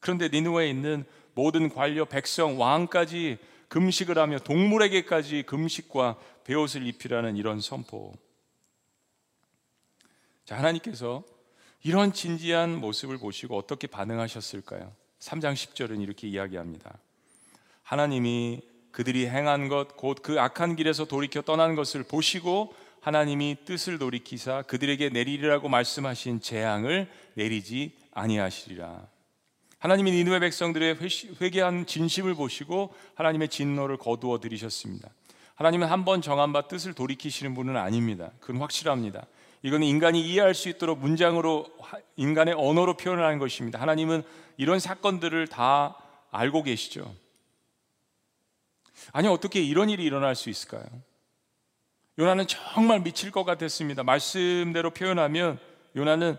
그런데 0.00 0.28
니누에 0.28 0.68
있는 0.68 1.04
모든 1.34 1.68
관료, 1.68 2.04
백성, 2.04 2.60
왕까지 2.60 3.38
금식을 3.68 4.18
하며 4.18 4.40
동물에게까지 4.40 5.44
금식과 5.44 6.16
베옷을 6.42 6.84
입히라는 6.84 7.36
이런 7.36 7.60
선포. 7.60 8.12
자, 10.44 10.58
하나님께서 10.58 11.22
이런 11.82 12.12
진지한 12.12 12.76
모습을 12.76 13.18
보시고 13.18 13.56
어떻게 13.56 13.86
반응하셨을까요? 13.86 14.92
3장 15.20 15.54
10절은 15.54 16.00
이렇게 16.02 16.28
이야기합니다. 16.28 16.98
하나님이 17.82 18.62
그들이 18.90 19.28
행한 19.28 19.68
것, 19.68 19.96
곧 19.96 20.22
그 20.22 20.40
악한 20.40 20.76
길에서 20.76 21.04
돌이켜 21.04 21.40
떠난 21.42 21.74
것을 21.74 22.02
보시고 22.02 22.74
하나님이 23.00 23.58
뜻을 23.64 23.98
돌이키사 23.98 24.62
그들에게 24.62 25.08
내리리라고 25.10 25.68
말씀하신 25.68 26.40
재앙을 26.40 27.08
내리지 27.34 27.92
아니하시리라. 28.12 29.06
하나님이 29.78 30.10
니누의 30.10 30.40
백성들의 30.40 30.98
회개한 31.40 31.86
진심을 31.86 32.34
보시고 32.34 32.92
하나님의 33.14 33.48
진노를 33.48 33.96
거두어 33.96 34.40
들이셨습니다. 34.40 35.08
하나님은 35.54 35.86
한 35.88 36.04
번 36.04 36.20
정한 36.20 36.52
바 36.52 36.66
뜻을 36.66 36.94
돌이키시는 36.94 37.54
분은 37.54 37.76
아닙니다. 37.76 38.32
그건 38.40 38.60
확실합니다. 38.60 39.26
이건 39.62 39.82
인간이 39.82 40.20
이해할 40.20 40.54
수 40.54 40.68
있도록 40.68 40.98
문장으로 40.98 41.66
인간의 42.16 42.54
언어로 42.54 42.96
표현하는 42.96 43.38
것입니다. 43.38 43.80
하나님은 43.80 44.22
이런 44.56 44.78
사건들을 44.78 45.48
다 45.48 45.96
알고 46.30 46.62
계시죠. 46.62 47.14
아니 49.12 49.28
어떻게 49.28 49.60
이런 49.60 49.90
일이 49.90 50.04
일어날 50.04 50.34
수 50.34 50.50
있을까요? 50.50 50.84
요나는 52.18 52.46
정말 52.46 53.00
미칠 53.00 53.30
것 53.30 53.44
같았습니다. 53.44 54.02
말씀대로 54.02 54.90
표현하면 54.90 55.58
요나는 55.96 56.36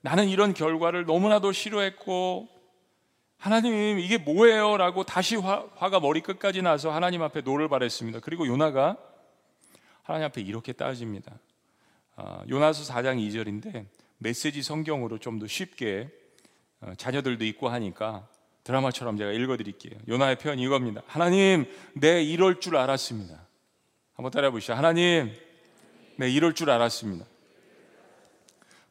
나는 0.00 0.28
이런 0.28 0.54
결과를 0.54 1.04
너무나도 1.04 1.52
싫어했고 1.52 2.48
하나님 3.36 3.98
이게 3.98 4.18
뭐예요? 4.18 4.76
라고 4.76 5.04
다시 5.04 5.36
화, 5.36 5.68
가 5.68 6.00
머리 6.00 6.20
끝까지 6.20 6.62
나서 6.62 6.90
하나님 6.90 7.22
앞에 7.22 7.42
노를 7.42 7.68
발했습니다. 7.68 8.20
그리고 8.20 8.46
요나가 8.46 8.96
하나님 10.02 10.26
앞에 10.26 10.40
이렇게 10.40 10.72
따집니다. 10.72 11.32
아, 12.20 12.42
요나서 12.48 12.92
4장 12.92 13.16
2절인데 13.16 13.86
메시지 14.18 14.60
성경으로 14.62 15.18
좀 15.18 15.38
더 15.38 15.46
쉽게 15.46 16.08
어, 16.80 16.92
자녀들도 16.96 17.44
있고 17.44 17.68
하니까 17.68 18.26
드라마처럼 18.64 19.16
제가 19.16 19.30
읽어드릴게요. 19.32 19.96
요나의 20.08 20.36
표현 20.38 20.58
이겁니다. 20.58 21.00
하나님, 21.06 21.64
내 21.94 22.20
이럴 22.24 22.58
줄 22.58 22.76
알았습니다. 22.76 23.46
한번 24.14 24.32
따라해 24.32 24.50
보시죠. 24.50 24.74
하나님, 24.74 25.32
내 26.16 26.28
이럴 26.28 26.54
줄 26.54 26.70
알았습니다. 26.70 27.24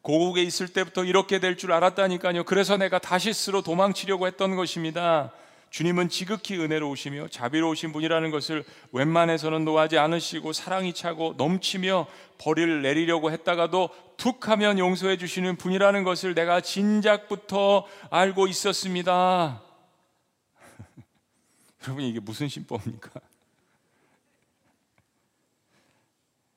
고국에 0.00 0.42
있을 0.42 0.68
때부터 0.68 1.04
이렇게 1.04 1.38
될 1.38 1.54
줄 1.56 1.72
알았다니까요. 1.72 2.44
그래서 2.44 2.78
내가 2.78 2.98
다시스로 2.98 3.60
도망치려고 3.60 4.26
했던 4.26 4.56
것입니다. 4.56 5.32
주님은 5.70 6.08
지극히 6.08 6.58
은혜로우시며 6.58 7.28
자비로우신 7.28 7.92
분이라는 7.92 8.30
것을 8.30 8.64
웬만해서는 8.92 9.64
노하지 9.64 9.98
않으시고 9.98 10.52
사랑이 10.52 10.94
차고 10.94 11.34
넘치며 11.36 12.06
벌을 12.38 12.82
내리려고 12.82 13.30
했다가도 13.30 13.90
툭 14.16 14.48
하면 14.48 14.78
용서해 14.78 15.16
주시는 15.18 15.56
분이라는 15.56 16.04
것을 16.04 16.34
내가 16.34 16.60
진작부터 16.60 17.86
알고 18.10 18.46
있었습니다. 18.48 19.62
여러분 21.84 22.04
이게 22.04 22.20
무슨 22.20 22.48
신법입니까? 22.48 23.20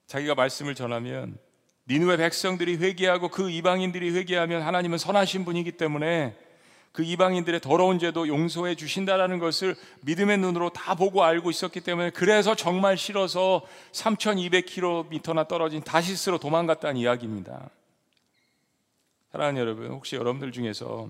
자기가 0.07 0.35
말씀을 0.35 0.75
전하면 0.75 1.37
니누의 1.87 2.17
백성들이 2.17 2.77
회개하고 2.77 3.29
그 3.29 3.49
이방인들이 3.49 4.11
회개하면 4.11 4.61
하나님은 4.61 4.97
선하신 4.97 5.45
분이기 5.45 5.73
때문에 5.73 6.37
그 6.91 7.03
이방인들의 7.03 7.61
더러운 7.61 7.99
죄도 7.99 8.27
용서해 8.27 8.75
주신다라는 8.75 9.39
것을 9.39 9.75
믿음의 10.01 10.39
눈으로 10.39 10.71
다 10.71 10.95
보고 10.95 11.23
알고 11.23 11.49
있었기 11.49 11.79
때문에 11.81 12.09
그래서 12.09 12.53
정말 12.55 12.97
싫어서 12.97 13.65
3200km나 13.93 15.47
떨어진 15.47 15.81
다시스로 15.81 16.37
도망갔다는 16.37 16.97
이야기입니다. 16.97 17.69
사랑하는 19.31 19.61
여러분, 19.61 19.87
혹시 19.87 20.17
여러분들 20.17 20.51
중에서 20.51 21.09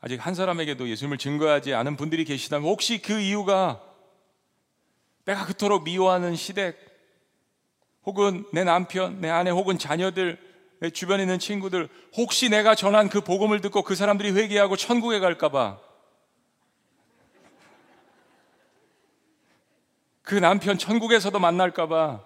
아직 0.00 0.24
한 0.24 0.34
사람에게도 0.34 0.88
예수님을 0.88 1.18
증거하지 1.18 1.74
않은 1.74 1.96
분들이 1.96 2.24
계시다면 2.24 2.68
혹시 2.68 3.00
그 3.00 3.20
이유가 3.20 3.80
내가 5.24 5.44
그토록 5.46 5.84
미워하는 5.84 6.34
시댁, 6.34 6.76
혹은 8.04 8.44
내 8.52 8.64
남편, 8.64 9.20
내 9.20 9.28
아내, 9.28 9.50
혹은 9.50 9.78
자녀들, 9.78 10.38
내 10.38 10.47
주변에 10.92 11.24
있는 11.24 11.38
친구들, 11.38 11.88
혹시 12.16 12.48
내가 12.48 12.74
전한 12.74 13.08
그 13.08 13.20
복음을 13.20 13.60
듣고 13.60 13.82
그 13.82 13.94
사람들이 13.94 14.30
회개하고 14.32 14.76
천국에 14.76 15.18
갈까봐, 15.18 15.78
그 20.22 20.34
남편 20.34 20.78
천국에서도 20.78 21.38
만날까봐, 21.38 22.22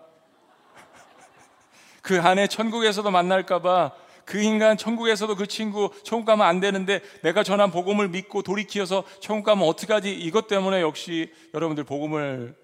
그 2.02 2.20
아내 2.20 2.46
천국에서도 2.46 3.10
만날까봐, 3.10 3.92
그 4.24 4.40
인간 4.40 4.76
천국에서도 4.76 5.34
그 5.36 5.46
친구 5.46 5.90
천국 6.04 6.26
가면 6.26 6.46
안 6.46 6.60
되는데 6.60 7.00
내가 7.22 7.42
전한 7.42 7.70
복음을 7.70 8.08
믿고 8.08 8.42
돌이키어서 8.42 9.04
천국 9.20 9.44
가면 9.44 9.66
어떡하지? 9.66 10.12
이것 10.12 10.46
때문에 10.46 10.80
역시 10.80 11.32
여러분들 11.54 11.84
복음을 11.84 12.56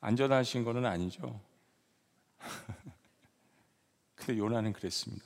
안 0.00 0.16
전하신 0.16 0.64
거는 0.64 0.84
아니죠. 0.84 1.40
근데 4.24 4.38
요나는 4.38 4.72
그랬습니다. 4.72 5.24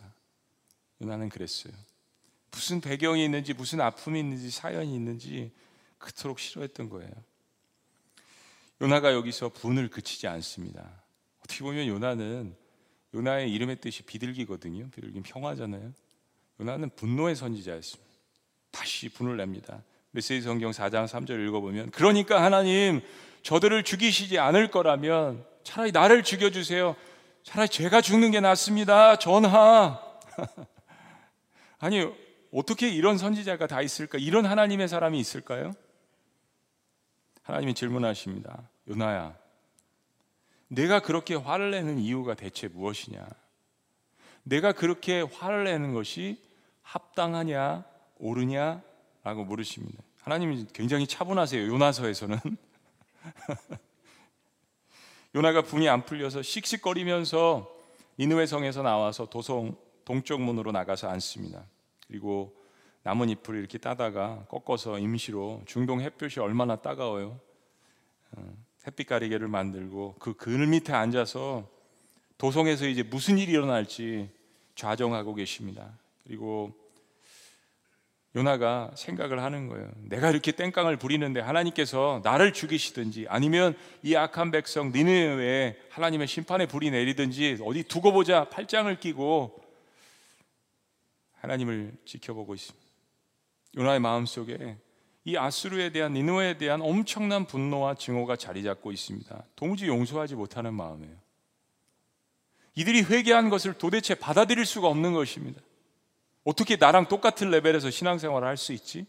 요나는 1.01 1.29
그랬어요. 1.29 1.73
무슨 2.51 2.81
배경이 2.81 3.25
있는지, 3.25 3.55
무슨 3.55 3.81
아픔이 3.81 4.19
있는지, 4.21 4.51
사연이 4.51 4.95
있는지 4.95 5.53
그토록 5.99 6.41
싫어했던 6.41 6.89
거예요. 6.89 7.11
요나가 8.81 9.13
여기서 9.13 9.51
분을 9.51 9.89
그치지 9.89 10.27
않습니다. 10.29 10.89
어떻게 11.41 11.63
보면 11.63 11.87
요나는 11.87 12.55
요나의 13.15 13.53
이름의 13.53 13.81
뜻이 13.81 14.03
비둘기거든요. 14.03 14.91
비둘기는 14.91 15.23
평화잖아요. 15.23 15.93
요나는 16.61 16.91
분노의 16.97 17.37
선지자였습니다. 17.37 18.09
다시 18.71 19.09
분을 19.09 19.37
냅니다. 19.37 19.83
메시지 20.11 20.43
성경 20.43 20.71
4장 20.71 21.07
3절 21.07 21.47
읽어보면 21.47 21.91
그러니까 21.91 22.43
하나님 22.43 23.01
저들을 23.43 23.85
죽이시지 23.85 24.39
않을 24.39 24.71
거라면 24.71 25.45
차라리 25.63 25.93
나를 25.93 26.23
죽여주세요. 26.23 26.97
차라리 27.49 27.67
제가 27.71 28.03
죽는 28.03 28.31
게 28.31 28.41
낫습니다. 28.41 29.17
전하. 29.17 30.03
아니, 31.79 32.07
어떻게 32.53 32.91
이런 32.91 33.17
선지자가 33.17 33.67
다 33.67 33.81
있을까? 33.81 34.19
이런 34.19 34.45
하나님의 34.45 34.87
사람이 34.87 35.19
있을까요? 35.19 35.73
하나님이 37.41 37.73
질문하십니다. 37.73 38.69
요나야, 38.87 39.35
내가 40.69 41.01
그렇게 41.01 41.37
화를 41.37 41.71
내는 41.71 41.99
이유가 41.99 42.35
대체 42.35 42.69
무엇이냐? 42.69 43.27
내가 44.43 44.73
그렇게 44.73 45.23
화를 45.23 45.65
내는 45.65 45.95
것이 45.95 46.39
합당하냐, 46.83 47.83
옳으냐? 48.19 48.83
라고 49.25 49.47
물으십니다. 49.47 50.03
하나님이 50.21 50.67
굉장히 50.75 51.07
차분하세요. 51.07 51.67
요나서에서는. 51.67 52.39
요나가 55.39 55.63
분이 55.63 55.89
안 55.89 56.05
풀려서 56.05 56.43
씩씩거리면서 56.43 57.73
니느웨 58.19 58.47
성에서 58.47 58.83
나와서 58.83 59.27
도성 59.27 59.77
동쪽 60.05 60.41
문으로 60.41 60.73
나가서 60.73 61.09
앉습니다. 61.09 61.65
그리고 62.09 62.57
나뭇잎을 63.05 63.55
이렇게 63.55 63.79
따다가 63.79 64.45
꺾어서 64.49 64.99
임시로 64.99 65.63
중동 65.65 66.01
햇볕이 66.01 66.41
얼마나 66.41 66.75
따가워요. 66.75 67.39
어, 68.33 68.57
햇빛 68.85 69.07
가리개를 69.07 69.47
만들고 69.47 70.17
그 70.19 70.35
그늘 70.35 70.67
밑에 70.67 70.93
앉아서 70.93 71.69
도성에서 72.37 72.89
이제 72.89 73.05
무슨 73.05 73.39
일이 73.39 73.53
일어날지 73.53 74.29
좌정하고 74.75 75.37
계십니다. 75.37 75.97
그리고 76.25 76.75
요나가 78.37 78.91
생각을 78.95 79.43
하는 79.43 79.69
거예요. 79.69 79.91
내가 79.97 80.31
이렇게 80.31 80.53
땡깡을 80.53 80.97
부리는데 80.97 81.41
하나님께서 81.41 82.21
나를 82.23 82.53
죽이시든지 82.53 83.27
아니면 83.29 83.75
이 84.03 84.15
악한 84.15 84.51
백성 84.51 84.93
니느웨에 84.93 85.77
하나님의 85.91 86.29
심판의 86.29 86.67
불이 86.67 86.91
내리든지 86.91 87.59
어디 87.65 87.83
두고 87.83 88.13
보자 88.13 88.45
팔짱을 88.51 89.01
끼고 89.01 89.65
하나님을 91.41 91.95
지켜보고 92.05 92.55
있습니다. 92.55 92.87
요나의 93.77 94.01
마음 94.01 94.27
속에 94.27 94.77
이 95.25 95.37
아수르에 95.37 95.91
대한 95.91 96.13
니느웨에 96.13 96.59
대한 96.59 96.83
엄청난 96.83 97.47
분노와 97.47 97.95
증오가 97.95 98.37
자리 98.37 98.63
잡고 98.63 98.93
있습니다. 98.93 99.45
도무지 99.57 99.87
용서하지 99.87 100.35
못하는 100.35 100.75
마음이에요. 100.75 101.17
이들이 102.75 103.03
회개한 103.03 103.49
것을 103.51 103.75
도대체 103.75 104.15
받아들일 104.15 104.65
수가 104.65 104.89
없는 104.89 105.13
것입니다. 105.13 105.61
어떻게 106.49 106.77
나랑 106.77 107.09
똑같은 107.09 107.51
레벨에서 107.51 107.91
신앙생활을 107.91 108.49
할 108.49 108.57
수 108.57 108.73
있지? 108.73 109.07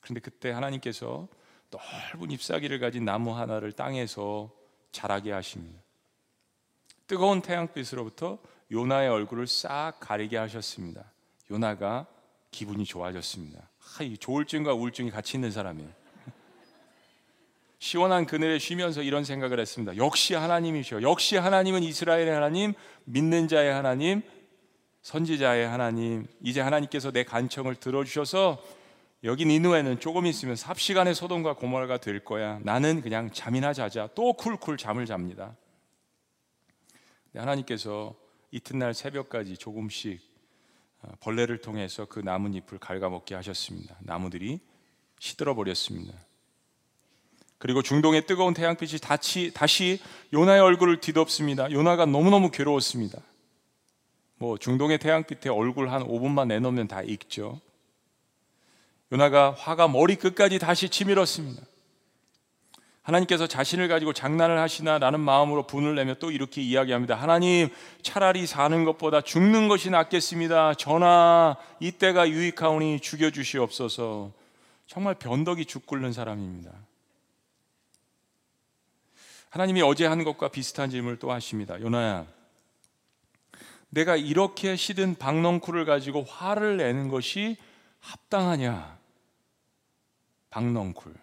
그런데 0.00 0.20
그때 0.20 0.50
하나님께서 0.52 1.26
넓은 1.70 2.30
잎사귀를 2.30 2.78
가진 2.78 3.04
나무 3.04 3.36
하나를 3.36 3.72
땅에서 3.72 4.52
자라게 4.92 5.32
하십니다. 5.32 5.80
뜨거운 7.08 7.42
태양빛으로부터 7.42 8.38
요나의 8.70 9.08
얼굴을 9.08 9.48
싹 9.48 9.94
가리게 9.98 10.36
하셨습니다. 10.36 11.10
요나가 11.50 12.06
기분이 12.52 12.84
좋아졌습니다. 12.84 13.68
하, 13.80 14.04
이 14.04 14.16
조울증과 14.16 14.74
우울증이 14.74 15.10
같이 15.10 15.36
있는 15.36 15.50
사람이에요. 15.50 15.90
시원한 17.80 18.26
그늘에 18.26 18.60
쉬면서 18.60 19.02
이런 19.02 19.24
생각을 19.24 19.58
했습니다. 19.58 19.96
역시 19.96 20.34
하나님이셔. 20.34 21.02
역시 21.02 21.36
하나님은 21.36 21.82
이스라엘의 21.82 22.30
하나님, 22.30 22.74
믿는 23.04 23.48
자의 23.48 23.72
하나님, 23.72 24.22
선지자의 25.02 25.68
하나님. 25.68 26.26
이제 26.42 26.60
하나님께서 26.60 27.10
내 27.10 27.24
간청을 27.24 27.76
들어주셔서 27.76 28.62
여기 29.24 29.44
니누에는 29.44 30.00
조금 30.00 30.26
있으면 30.26 30.56
삽시간의 30.56 31.14
소돔과 31.14 31.54
고모라가 31.54 31.98
될 31.98 32.24
거야. 32.24 32.58
나는 32.62 33.02
그냥 33.02 33.30
잠이나 33.32 33.72
자자. 33.72 34.08
또 34.14 34.32
쿨쿨 34.32 34.76
잠을 34.76 35.06
잡니다. 35.06 35.56
하나님께서 37.34 38.14
이튿날 38.50 38.94
새벽까지 38.94 39.56
조금씩 39.56 40.20
어, 41.02 41.12
벌레를 41.20 41.58
통해서 41.58 42.04
그 42.04 42.20
나뭇잎을 42.20 42.78
갉아먹게 42.78 43.34
하셨습니다. 43.34 43.96
나무들이 44.00 44.60
시들어 45.18 45.54
버렸습니다. 45.54 46.14
그리고 47.58 47.80
중동의 47.82 48.26
뜨거운 48.26 48.54
태양빛이 48.54 48.98
다시, 49.00 49.52
다시 49.54 50.00
요나의 50.32 50.60
얼굴을 50.60 51.00
뒤덮습니다. 51.00 51.70
요나가 51.72 52.06
너무너무 52.06 52.50
괴로웠습니다. 52.50 53.20
뭐 54.42 54.58
중동의 54.58 54.98
태양빛에 54.98 55.50
얼굴 55.50 55.92
한 55.92 56.02
5분만 56.02 56.48
내놓으면 56.48 56.88
다 56.88 57.00
익죠. 57.00 57.60
요나가 59.12 59.52
화가 59.52 59.86
머리 59.86 60.16
끝까지 60.16 60.58
다시 60.58 60.88
치밀었습니다. 60.88 61.62
하나님께서 63.02 63.46
자신을 63.46 63.86
가지고 63.86 64.12
장난을 64.12 64.58
하시나라는 64.58 65.20
마음으로 65.20 65.68
분을 65.68 65.94
내며 65.94 66.14
또 66.14 66.32
이렇게 66.32 66.60
이야기합니다. 66.60 67.14
하나님, 67.14 67.68
차라리 68.02 68.48
사는 68.48 68.84
것보다 68.84 69.20
죽는 69.20 69.68
것이 69.68 69.90
낫겠습니다. 69.90 70.74
전하, 70.74 71.54
이때가 71.78 72.28
유익하오니 72.28 72.98
죽여주시옵소서. 72.98 74.32
정말 74.88 75.14
변덕이 75.14 75.66
죽 75.66 75.86
끓는 75.86 76.12
사람입니다. 76.12 76.72
하나님이 79.50 79.82
어제 79.82 80.04
한 80.04 80.24
것과 80.24 80.48
비슷한 80.48 80.90
질문을 80.90 81.20
또 81.20 81.30
하십니다. 81.30 81.80
요나야, 81.80 82.26
내가 83.92 84.16
이렇게 84.16 84.74
시든 84.74 85.16
박넝쿨을 85.16 85.84
가지고 85.84 86.24
화를 86.24 86.78
내는 86.78 87.08
것이 87.08 87.58
합당하냐? 88.00 88.98
박넝쿨. 90.48 91.14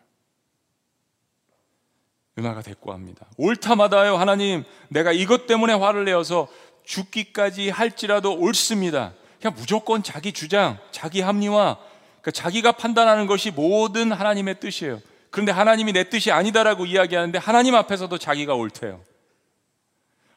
요나가 2.37 2.61
대꾸합니다. 2.61 3.25
옳다마다요, 3.37 4.17
하나님. 4.17 4.63
내가 4.89 5.11
이것 5.11 5.47
때문에 5.47 5.73
화를 5.73 6.05
내어서 6.05 6.47
죽기까지 6.85 7.71
할지라도 7.71 8.35
옳습니다. 8.35 9.13
그냥 9.41 9.55
무조건 9.57 10.03
자기 10.03 10.31
주장, 10.31 10.77
자기 10.91 11.21
합리화, 11.21 11.77
그러니까 12.21 12.31
자기가 12.31 12.73
판단하는 12.73 13.25
것이 13.25 13.49
모든 13.49 14.11
하나님의 14.11 14.59
뜻이에요. 14.59 15.01
그런데 15.31 15.51
하나님이 15.51 15.91
내 15.91 16.07
뜻이 16.07 16.31
아니다라고 16.31 16.85
이야기하는데 16.85 17.39
하나님 17.39 17.73
앞에서도 17.73 18.15
자기가 18.19 18.53
옳대요. 18.53 19.01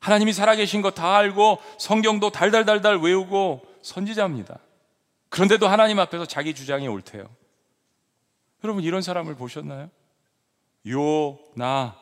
하나님이 0.03 0.33
살아계신 0.33 0.83
거 0.83 0.91
다 0.91 1.17
알고 1.17 1.59
성경도 1.79 2.31
달달달달 2.31 2.99
외우고 2.99 3.63
선지자입니다. 3.83 4.59
그런데도 5.29 5.69
하나님 5.69 6.01
앞에서 6.01 6.27
자기 6.27 6.55
주장이 6.55 6.89
옳대요. 6.89 7.25
여러분 8.65 8.83
이런 8.83 9.01
사람을 9.01 9.37
보셨나요? 9.37 9.91
요, 10.89 11.39
나. 11.55 11.97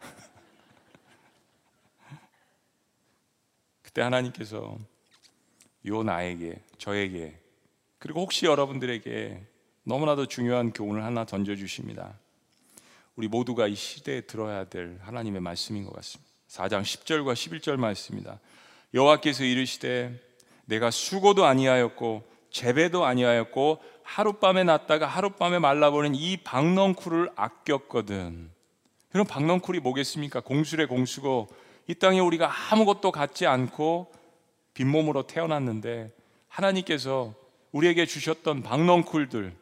그때 3.82 4.02
하나님께서 4.02 4.76
요 5.86 6.02
나에게, 6.02 6.60
저에게, 6.78 7.40
그리고 7.98 8.20
혹시 8.20 8.46
여러분들에게 8.46 9.46
너무나도 9.84 10.26
중요한 10.26 10.72
교훈을 10.72 11.04
하나 11.04 11.24
던져 11.24 11.54
주십니다. 11.54 12.18
우리 13.14 13.28
모두가 13.28 13.68
이 13.68 13.76
시대에 13.76 14.22
들어야 14.22 14.64
될 14.64 14.98
하나님의 15.02 15.40
말씀인 15.40 15.84
것 15.84 15.94
같습니다. 15.94 16.29
4장 16.50 16.82
10절과 16.82 17.32
11절 17.34 17.76
말씀입니다. 17.76 18.40
여호와께서 18.92 19.44
이르시되 19.44 20.20
내가 20.64 20.90
수고도 20.90 21.44
아니하였고 21.44 22.24
재배도 22.50 23.04
아니하였고 23.04 23.78
하룻밤에 24.02 24.64
났다가 24.64 25.06
하룻밤에 25.06 25.60
말라버린 25.60 26.16
이 26.16 26.36
박넝쿨을 26.38 27.30
아꼈거든. 27.36 28.50
여러분 29.14 29.30
박넝쿨이 29.32 29.78
뭐겠습니까? 29.78 30.40
공술의 30.40 30.88
공수고 30.88 31.48
이 31.86 31.94
땅에 31.94 32.18
우리가 32.18 32.50
아무것도 32.70 33.12
갖지 33.12 33.46
않고 33.46 34.10
빈몸으로 34.74 35.28
태어났는데 35.28 36.12
하나님께서 36.48 37.34
우리에게 37.70 38.06
주셨던 38.06 38.62
박넝쿨들 38.64 39.54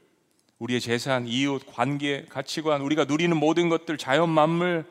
우리의 0.59 0.81
재산, 0.81 1.27
이웃, 1.27 1.63
관계, 1.67 2.25
가치관, 2.31 2.81
우리가 2.81 3.05
누리는 3.05 3.37
모든 3.37 3.69
것들, 3.69 3.99
자연 3.99 4.31
만물 4.31 4.87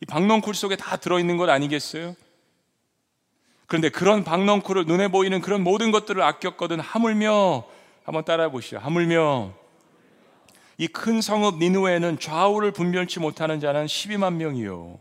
이 0.00 0.06
박넝쿨 0.06 0.54
속에 0.54 0.76
다 0.76 0.96
들어있는 0.96 1.36
것 1.36 1.48
아니겠어요? 1.48 2.14
그런데 3.66 3.88
그런 3.90 4.24
박넝쿨을 4.24 4.86
눈에 4.86 5.08
보이는 5.08 5.40
그런 5.40 5.62
모든 5.62 5.90
것들을 5.90 6.22
아꼈거든 6.22 6.80
하물며 6.80 7.64
한번 8.04 8.24
따라해 8.24 8.50
보시죠. 8.50 8.78
하물며 8.78 9.52
이 10.78 10.86
큰 10.86 11.20
성읍 11.20 11.58
니누에는 11.58 12.20
좌우를 12.20 12.70
분별치 12.70 13.18
못하는 13.18 13.58
자는 13.58 13.86
12만 13.86 14.34
명이요. 14.34 15.00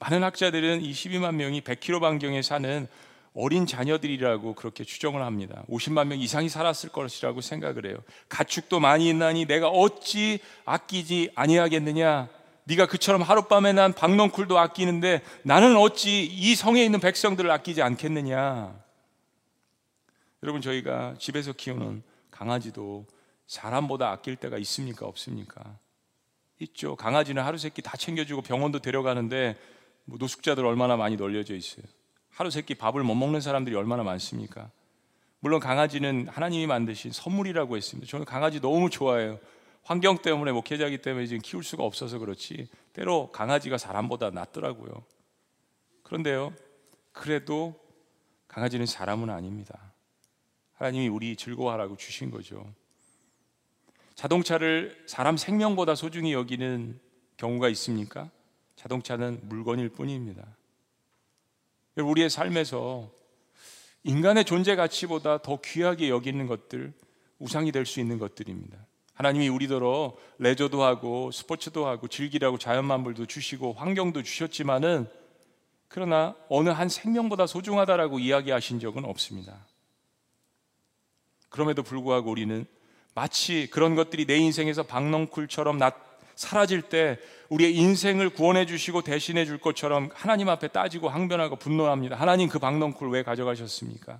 많은 0.00 0.24
학자들은 0.24 0.82
이 0.82 0.90
12만 0.92 1.36
명이 1.36 1.60
100km 1.60 2.00
반경에 2.00 2.42
사는 2.42 2.88
어린 3.34 3.64
자녀들이라고 3.64 4.54
그렇게 4.54 4.82
추정을 4.82 5.22
합니다. 5.22 5.62
50만 5.70 6.08
명 6.08 6.18
이상이 6.18 6.48
살았을 6.48 6.90
것이라고 6.90 7.40
생각을 7.40 7.86
해요. 7.86 7.96
가축도 8.28 8.80
많이 8.80 9.08
있나니 9.08 9.46
내가 9.46 9.68
어찌 9.68 10.40
아끼지 10.64 11.30
아니하겠느냐? 11.36 12.28
네가 12.64 12.86
그처럼 12.86 13.22
하룻밤에 13.22 13.72
난 13.72 13.92
박넝쿨도 13.92 14.58
아끼는데 14.58 15.22
나는 15.42 15.76
어찌 15.76 16.24
이 16.24 16.54
성에 16.54 16.84
있는 16.84 17.00
백성들을 17.00 17.50
아끼지 17.50 17.82
않겠느냐? 17.82 18.80
여러분 20.42 20.60
저희가 20.60 21.16
집에서 21.18 21.52
키우는 21.52 22.02
강아지도 22.30 23.06
사람보다 23.46 24.10
아낄 24.10 24.36
때가 24.36 24.58
있습니까? 24.58 25.06
없습니까? 25.06 25.78
있죠. 26.60 26.96
강아지는 26.96 27.42
하루 27.42 27.58
세끼 27.58 27.82
다 27.82 27.96
챙겨주고 27.96 28.42
병원도 28.42 28.78
데려가는데 28.78 29.56
뭐 30.04 30.18
노숙자들 30.18 30.64
얼마나 30.64 30.96
많이 30.96 31.16
널려져 31.16 31.54
있어요. 31.54 31.84
하루 32.30 32.50
세끼 32.50 32.74
밥을 32.74 33.02
못 33.02 33.14
먹는 33.14 33.40
사람들이 33.40 33.76
얼마나 33.76 34.02
많습니까? 34.02 34.70
물론 35.40 35.60
강아지는 35.60 36.28
하나님이 36.28 36.66
만드신 36.66 37.10
선물이라고 37.12 37.76
했습니다. 37.76 38.08
저는 38.08 38.24
강아지 38.24 38.60
너무 38.60 38.90
좋아해요. 38.90 39.38
환경 39.82 40.18
때문에 40.18 40.52
목회자기 40.52 40.98
때문에 40.98 41.26
지금 41.26 41.42
키울 41.42 41.64
수가 41.64 41.84
없어서 41.84 42.18
그렇지 42.18 42.68
때로 42.92 43.30
강아지가 43.32 43.78
사람보다 43.78 44.30
낫더라고요. 44.30 45.04
그런데요, 46.02 46.54
그래도 47.12 47.74
강아지는 48.48 48.86
사람은 48.86 49.30
아닙니다. 49.30 49.92
하나님이 50.74 51.08
우리 51.08 51.36
즐거워하라고 51.36 51.96
주신 51.96 52.30
거죠. 52.30 52.72
자동차를 54.14 55.04
사람 55.06 55.36
생명보다 55.36 55.94
소중히 55.94 56.32
여기는 56.32 57.00
경우가 57.36 57.68
있습니까? 57.70 58.30
자동차는 58.76 59.40
물건일 59.44 59.88
뿐입니다. 59.88 60.44
우리의 61.96 62.30
삶에서 62.30 63.10
인간의 64.04 64.44
존재 64.44 64.76
가치보다 64.76 65.42
더 65.42 65.60
귀하게 65.60 66.08
여기는 66.08 66.46
것들, 66.46 66.92
우상이 67.38 67.72
될 67.72 67.86
수 67.86 68.00
있는 68.00 68.18
것들입니다. 68.18 68.78
하나님이 69.14 69.48
우리더러 69.48 70.16
레저도 70.38 70.82
하고 70.82 71.30
스포츠도 71.30 71.86
하고 71.86 72.08
즐기라고 72.08 72.58
자연만물도 72.58 73.26
주시고 73.26 73.74
환경도 73.74 74.22
주셨지만은 74.22 75.06
그러나 75.88 76.34
어느 76.48 76.70
한 76.70 76.88
생명보다 76.88 77.46
소중하다라고 77.46 78.18
이야기하신 78.18 78.80
적은 78.80 79.04
없습니다. 79.04 79.66
그럼에도 81.50 81.82
불구하고 81.82 82.30
우리는 82.30 82.64
마치 83.14 83.68
그런 83.70 83.94
것들이 83.94 84.24
내 84.24 84.36
인생에서 84.36 84.84
박넝쿨처럼 84.84 85.76
나, 85.76 85.92
사라질 86.34 86.80
때 86.80 87.18
우리의 87.50 87.76
인생을 87.76 88.30
구원해 88.30 88.64
주시고 88.64 89.02
대신해 89.02 89.44
줄 89.44 89.58
것처럼 89.58 90.08
하나님 90.14 90.48
앞에 90.48 90.68
따지고 90.68 91.10
항변하고 91.10 91.56
분노합니다. 91.56 92.16
하나님 92.16 92.48
그 92.48 92.58
박넝쿨 92.58 93.10
왜 93.10 93.22
가져가셨습니까? 93.22 94.18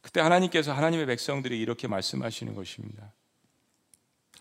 그때 0.00 0.20
하나님께서 0.20 0.72
하나님의 0.72 1.06
백성들이 1.06 1.60
이렇게 1.60 1.86
말씀하시는 1.86 2.54
것입니다. 2.54 3.12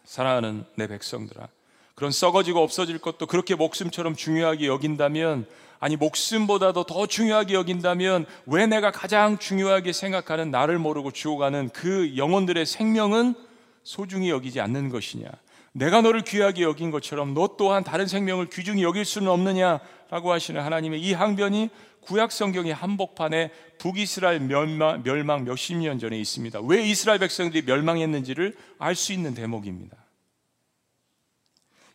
사랑하는 0.06 0.66
내 0.76 0.88
백성들아, 0.88 1.48
그런 1.96 2.12
썩어지고 2.12 2.62
없어질 2.62 2.98
것도 3.00 3.28
그렇게 3.28 3.56
목숨처럼 3.56 4.16
중요하게 4.16 4.68
여긴다면, 4.68 5.46
아니, 5.80 5.96
목숨보다도 5.96 6.86
더 6.86 7.08
중요하게 7.08 7.54
여긴다면, 7.56 8.26
왜 8.46 8.66
내가 8.66 8.92
가장 8.92 9.38
중요하게 9.38 9.94
생각하는 9.94 10.50
나를 10.50 10.80
모르고 10.80 11.12
죽어가는 11.12 11.70
그 11.74 12.16
영혼들의 12.16 12.66
생명은 12.66 13.36
소중히 13.84 14.30
여기지 14.30 14.62
않는 14.62 14.90
것이냐? 14.90 15.28
내가 15.74 16.02
너를 16.02 16.22
귀하게 16.22 16.64
여긴 16.64 16.92
것처럼 16.92 17.34
너 17.34 17.56
또한 17.58 17.84
다른 17.84 18.08
생명을 18.08 18.50
귀중히 18.50 18.84
여길 18.84 19.06
수는 19.06 19.28
없느냐라고 19.30 20.32
하시는 20.32 20.62
하나님의 20.62 21.02
이 21.02 21.14
항변이 21.14 21.70
구약 22.02 22.32
성경의 22.32 22.74
한복판에 22.74 23.50
북이스라엘 23.80 24.40
멸망, 24.42 25.04
멸망 25.04 25.46
몇십 25.46 25.78
년 25.78 26.00
전에 26.00 26.18
있습니다. 26.20 26.62
왜 26.62 26.84
이스라엘 26.84 27.20
백성들이 27.20 27.66
멸망했는지를 27.66 28.56
알 28.78 28.96
수 28.96 29.14
있는 29.14 29.34
대목입니다. 29.34 29.98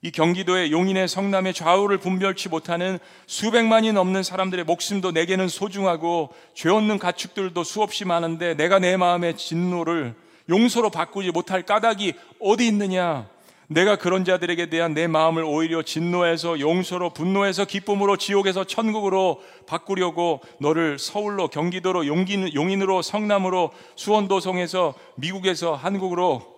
이 0.00 0.10
경기도의 0.10 0.70
용인의 0.70 1.08
성남의 1.08 1.54
좌우를 1.54 1.98
분별치 1.98 2.48
못하는 2.48 2.98
수백만이 3.26 3.92
넘는 3.92 4.22
사람들의 4.22 4.64
목숨도 4.64 5.10
내게는 5.10 5.48
소중하고 5.48 6.32
죄 6.54 6.68
없는 6.68 6.98
가축들도 6.98 7.62
수없이 7.64 8.04
많은데 8.04 8.54
내가 8.54 8.78
내 8.78 8.96
마음의 8.96 9.36
진노를 9.36 10.14
용서로 10.48 10.90
바꾸지 10.90 11.30
못할 11.32 11.62
까닭이 11.62 12.14
어디 12.40 12.66
있느냐? 12.68 13.28
내가 13.70 13.96
그런 13.96 14.24
자들에게 14.24 14.70
대한 14.70 14.94
내 14.94 15.06
마음을 15.06 15.44
오히려 15.44 15.82
진노해서 15.82 16.58
용서로 16.58 17.10
분노해서 17.12 17.66
기쁨으로 17.66 18.16
지옥에서 18.16 18.64
천국으로 18.64 19.42
바꾸려고 19.66 20.40
너를 20.58 20.98
서울로 20.98 21.48
경기도로 21.48 22.06
용인, 22.06 22.54
용인으로 22.54 23.02
성남으로 23.02 23.72
수원도성에서 23.94 24.94
미국에서 25.16 25.74
한국으로 25.74 26.56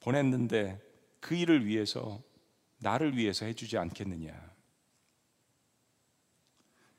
보냈는데 0.00 0.80
그 1.18 1.34
일을 1.34 1.66
위해서 1.66 2.20
나를 2.78 3.16
위해서 3.16 3.44
해주지 3.44 3.76
않겠느냐. 3.76 4.32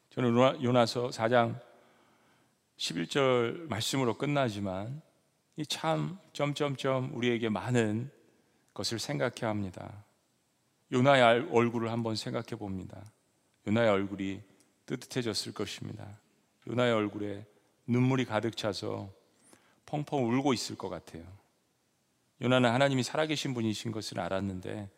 저는 0.09 0.61
요나서 0.61 1.09
4장 1.09 1.61
11절 2.75 3.69
말씀으로 3.69 4.17
끝나지만 4.17 5.01
이참 5.55 6.19
점점점 6.33 7.11
우리에게 7.13 7.47
많은 7.47 8.11
것을 8.79 8.97
생각해야 8.97 9.49
합니다. 9.49 10.05
요나의 10.93 11.49
얼굴을 11.51 11.91
한번 11.91 12.15
생각해 12.15 12.55
봅니다. 12.57 13.11
요나의 13.67 13.89
얼굴이 13.89 14.41
뜨뜻해졌을 14.85 15.53
것입니다. 15.53 16.07
요나의 16.65 16.93
얼굴에 16.93 17.45
눈물이 17.87 18.23
가득 18.23 18.55
차서 18.55 19.11
펑펑 19.85 20.31
울고 20.31 20.53
있을 20.53 20.77
것 20.77 20.87
같아요. 20.87 21.23
요나는 22.41 22.71
하나님이 22.71 23.03
살아계신 23.03 23.53
분이신 23.53 23.91
것을 23.91 24.21
알았는데 24.21 24.89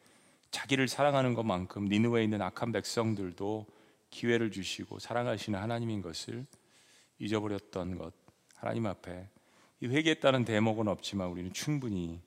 자기를 0.52 0.88
사랑하는 0.88 1.34
것만큼 1.34 1.86
니느웨에 1.86 2.24
있는 2.24 2.39
악한 2.44 2.72
백성들도 2.74 3.65
기회를 4.12 4.52
주시고 4.52 5.00
사랑하시는 5.00 5.58
하나님인 5.58 6.04
것을 6.04 6.46
잊어버렸던 7.17 7.98
것 7.98 8.13
하나님 8.58 8.86
앞에 8.86 9.28
회개했다는 9.82 10.46
대목은 10.46 10.88
없지만 10.88 11.30
우리는 11.30 11.52
충분히 11.52 12.22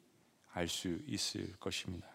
알 0.54 0.68
수 0.68 0.98
있을 1.06 1.52
것입니다. 1.56 2.08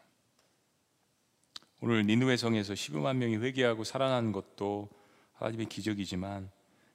오늘 1.81 2.05
니누의 2.05 2.37
성에서 2.37 2.73
12만 2.73 3.17
명이 3.17 3.37
회개하고 3.37 3.83
살아난 3.83 4.31
것도 4.31 4.89
하나님의 5.33 5.67
기적이지만 5.67 6.49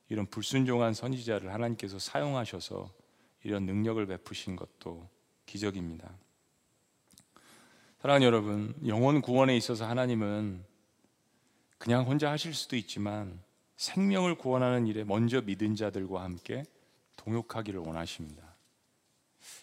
이런 0.08 0.26
불순종한 0.26 0.92
선지자를 0.92 1.52
하나님께서 1.52 1.98
사용하셔서 1.98 2.92
이런 3.42 3.64
능력을 3.66 4.04
베푸신 4.06 4.56
것도 4.56 5.08
기적입니다. 5.46 6.10
사랑하는 8.00 8.26
여러분, 8.26 8.74
영혼 8.86 9.22
구원에 9.22 9.56
있어서 9.56 9.86
하나님은 9.86 10.64
그냥 11.78 12.04
혼자 12.04 12.30
하실 12.30 12.52
수도 12.54 12.76
있지만 12.76 13.42
생명을 13.76 14.36
구원하는 14.36 14.86
일에 14.86 15.04
먼저 15.04 15.40
믿은 15.40 15.76
자들과 15.76 16.22
함께 16.22 16.64
동역하기를 17.16 17.80
원하십니다. 17.80 18.43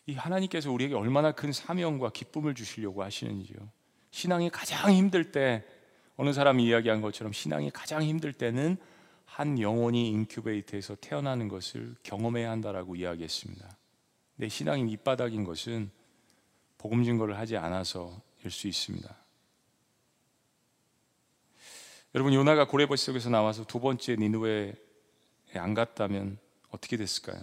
이 0.06 0.14
하나님께서 0.14 0.72
우리에게 0.72 0.96
얼마나 0.96 1.32
큰 1.32 1.52
사명과 1.52 2.12
기쁨을 2.12 2.56
주시려고 2.56 3.04
하시는지요. 3.04 3.58
신앙이 4.12 4.50
가장 4.50 4.92
힘들 4.92 5.32
때 5.32 5.64
어느 6.18 6.34
사람이 6.34 6.66
이야기한 6.66 7.02
것처럼 7.02 7.34
신앙이 7.34 7.72
가장 7.72 8.04
힘들 8.04 8.34
때는 8.34 8.78
한 9.26 9.60
영혼이 9.60 10.10
인큐베이트에서 10.10 10.96
태어나는 10.96 11.48
것을 11.48 11.96
경험해야 12.04 12.52
한다라고 12.52 12.96
이야기했습니다. 12.96 13.78
내 14.36 14.50
신앙이 14.50 14.84
밑바닥인 14.84 15.44
것은 15.44 15.90
복음 16.78 17.04
증거를 17.04 17.38
하지 17.38 17.58
않아서일 17.58 18.50
수 18.50 18.68
있습니다. 18.68 19.16
여러분 22.14 22.34
요나가 22.34 22.68
고레벌 22.68 22.98
속에서 22.98 23.30
나와서 23.30 23.64
두 23.64 23.80
번째 23.80 24.18
니누에안 24.18 25.74
갔다면 25.74 26.38
어떻게 26.70 26.98
됐을까요? 26.98 27.42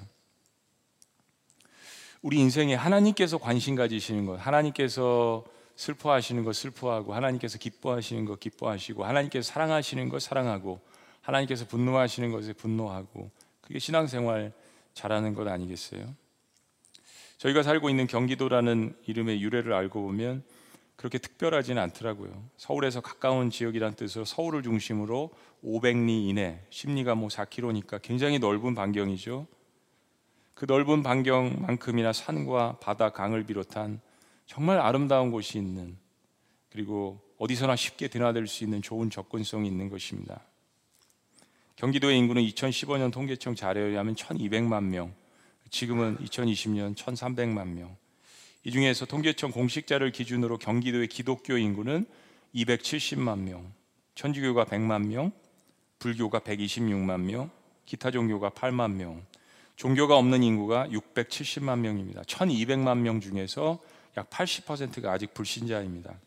우리 2.20 2.38
인생에 2.38 2.74
하나님께서 2.74 3.38
관심 3.38 3.76
가지시는 3.76 4.26
것, 4.26 4.36
하나님께서 4.36 5.44
슬퍼하시는 5.76 6.42
것 6.42 6.56
슬퍼하고, 6.56 7.14
하나님께서 7.14 7.58
기뻐하시는 7.58 8.24
것 8.24 8.40
기뻐하시고, 8.40 9.04
하나님께서 9.04 9.52
사랑하시는 9.52 10.08
것 10.08 10.20
사랑하고, 10.20 10.80
하나님께서 11.22 11.66
분노하시는 11.66 12.32
것에 12.32 12.52
분노하고, 12.54 13.30
그게 13.60 13.78
신앙생활 13.78 14.52
잘하는 14.94 15.34
것 15.34 15.46
아니겠어요? 15.46 16.12
저희가 17.38 17.62
살고 17.62 17.88
있는 17.88 18.08
경기도라는 18.08 18.96
이름의 19.06 19.40
유래를 19.40 19.72
알고 19.72 20.02
보면 20.02 20.42
그렇게 20.96 21.18
특별하지는 21.18 21.80
않더라고요. 21.80 22.32
서울에서 22.56 23.00
가까운 23.00 23.50
지역이란 23.50 23.94
뜻으로 23.94 24.24
서울을 24.24 24.64
중심으로 24.64 25.30
500리 25.62 26.28
이내, 26.28 26.60
심리가 26.70 27.14
뭐 27.14 27.28
4km니까 27.28 28.02
굉장히 28.02 28.40
넓은 28.40 28.74
반경이죠. 28.74 29.46
그 30.58 30.64
넓은 30.64 31.04
반경만큼이나 31.04 32.12
산과 32.12 32.78
바다, 32.80 33.10
강을 33.10 33.44
비롯한 33.44 34.00
정말 34.44 34.80
아름다운 34.80 35.30
곳이 35.30 35.56
있는 35.56 35.96
그리고 36.68 37.20
어디서나 37.38 37.76
쉽게 37.76 38.08
드나들 38.08 38.48
수 38.48 38.64
있는 38.64 38.82
좋은 38.82 39.08
접근성이 39.08 39.68
있는 39.68 39.88
것입니다. 39.88 40.40
경기도의 41.76 42.18
인구는 42.18 42.42
2015년 42.42 43.12
통계청 43.12 43.54
자료에 43.54 43.84
의하면 43.84 44.16
1,200만 44.16 44.82
명, 44.82 45.14
지금은 45.70 46.16
2020년 46.16 46.96
1,300만 46.96 47.68
명. 47.68 47.96
이 48.64 48.72
중에서 48.72 49.06
통계청 49.06 49.52
공식 49.52 49.86
자료를 49.86 50.10
기준으로 50.10 50.58
경기도의 50.58 51.06
기독교 51.06 51.56
인구는 51.56 52.04
270만 52.56 53.42
명, 53.42 53.72
천주교가 54.16 54.64
100만 54.64 55.06
명, 55.06 55.30
불교가 56.00 56.40
126만 56.40 57.20
명, 57.20 57.48
기타 57.84 58.10
종교가 58.10 58.50
8만 58.50 58.94
명, 58.94 59.24
종교가 59.78 60.16
없는 60.16 60.42
인구가 60.42 60.88
670만 60.88 61.78
명입니다. 61.78 62.22
1200만 62.22 62.98
명 62.98 63.20
중에서 63.20 63.78
약 64.16 64.28
80%가 64.28 65.12
아직 65.12 65.32
불신자입니다. 65.32 66.18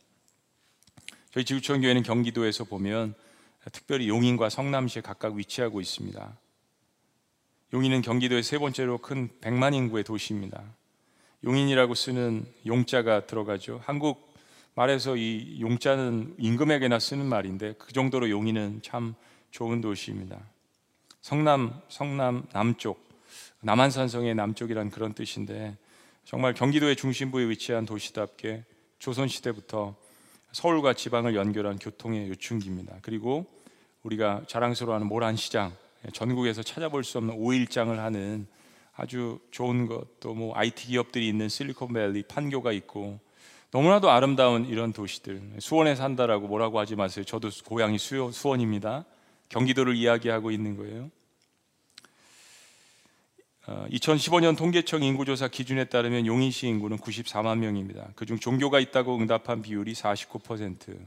저희 1.32 1.44
지구촌 1.44 1.82
교회는 1.82 2.02
경기도에서 2.04 2.64
보면 2.64 3.14
특별히 3.74 4.08
용인과 4.08 4.50
성남시에 4.50 5.02
각각 5.02 5.36
위치하고 5.36 5.82
있습니다. 5.82 6.38
용인은 7.74 8.02
경기도의 8.02 8.42
세 8.42 8.58
번째로 8.58 9.00
큰 9.00 9.28
100만 9.42 9.74
인구의 9.76 10.06
도시입니다. 10.06 10.64
용인이라고 11.44 11.94
쓰는 11.94 12.46
용자가 12.66 13.28
들어가죠. 13.28 13.82
한국 13.84 14.34
말에서 14.76 15.18
이 15.18 15.60
용자는 15.60 16.36
임금에게나 16.38 17.00
쓰는 17.00 17.26
말인데 17.26 17.74
그 17.78 17.92
정도로 17.92 18.30
용인은 18.30 18.80
참 18.82 19.14
좋은 19.52 19.82
도시입니다. 19.82 20.40
성남, 21.20 21.82
성남 21.90 22.48
남쪽 22.54 23.11
남한산성의 23.62 24.36
남쪽이란 24.36 24.90
그런 24.90 25.14
뜻인데 25.14 25.78
정말 26.26 26.54
경기도의 26.54 26.96
중심부에 26.96 27.48
위치한 27.50 27.86
도시답게 27.86 28.66
조선 29.00 29.28
시대부터 29.28 29.96
서울과 30.52 30.94
지방을 30.94 31.36
연결한 31.36 31.80
교통의 31.80 32.30
요충지입니다. 32.30 32.98
그리고 33.02 33.46
우리가 34.04 34.44
자랑스러워하는 34.48 35.08
모란시장, 35.08 35.74
전국에서 36.14 36.64
찾아볼 36.64 37.04
수 37.04 37.18
없는 37.20 37.36
오일장을 37.36 37.98
하는 37.98 38.48
아주 38.94 39.40
좋은 39.52 39.88
것, 39.88 40.20
또 40.20 40.34
뭐 40.34 40.56
IT 40.56 40.88
기업들이 40.88 41.28
있는 41.28 41.48
실리콘밸리 41.50 42.24
판교가 42.24 42.72
있고 42.74 43.20
너무나도 43.72 44.10
아름다운 44.10 44.66
이런 44.66 44.92
도시들. 44.92 45.42
수원에 45.60 45.96
산다라고 45.96 46.48
뭐라고 46.48 46.80
하지 46.80 46.96
마세요. 46.96 47.24
저도 47.24 47.50
고향이 47.66 47.98
수요, 47.98 48.32
수원입니다. 48.32 49.06
경기도를 49.50 49.96
이야기하고 49.96 50.52
있는 50.52 50.76
거예요. 50.76 51.10
2015년 53.68 54.54
어, 54.54 54.56
통계청 54.56 55.04
인구조사 55.04 55.48
기준에 55.48 55.86
따르면 55.86 56.26
용인시 56.26 56.68
인구는 56.68 56.98
94만 56.98 57.60
명입니다. 57.60 58.10
그중 58.16 58.40
종교가 58.40 58.80
있다고 58.80 59.16
응답한 59.18 59.62
비율이 59.62 59.94
49%. 59.94 60.98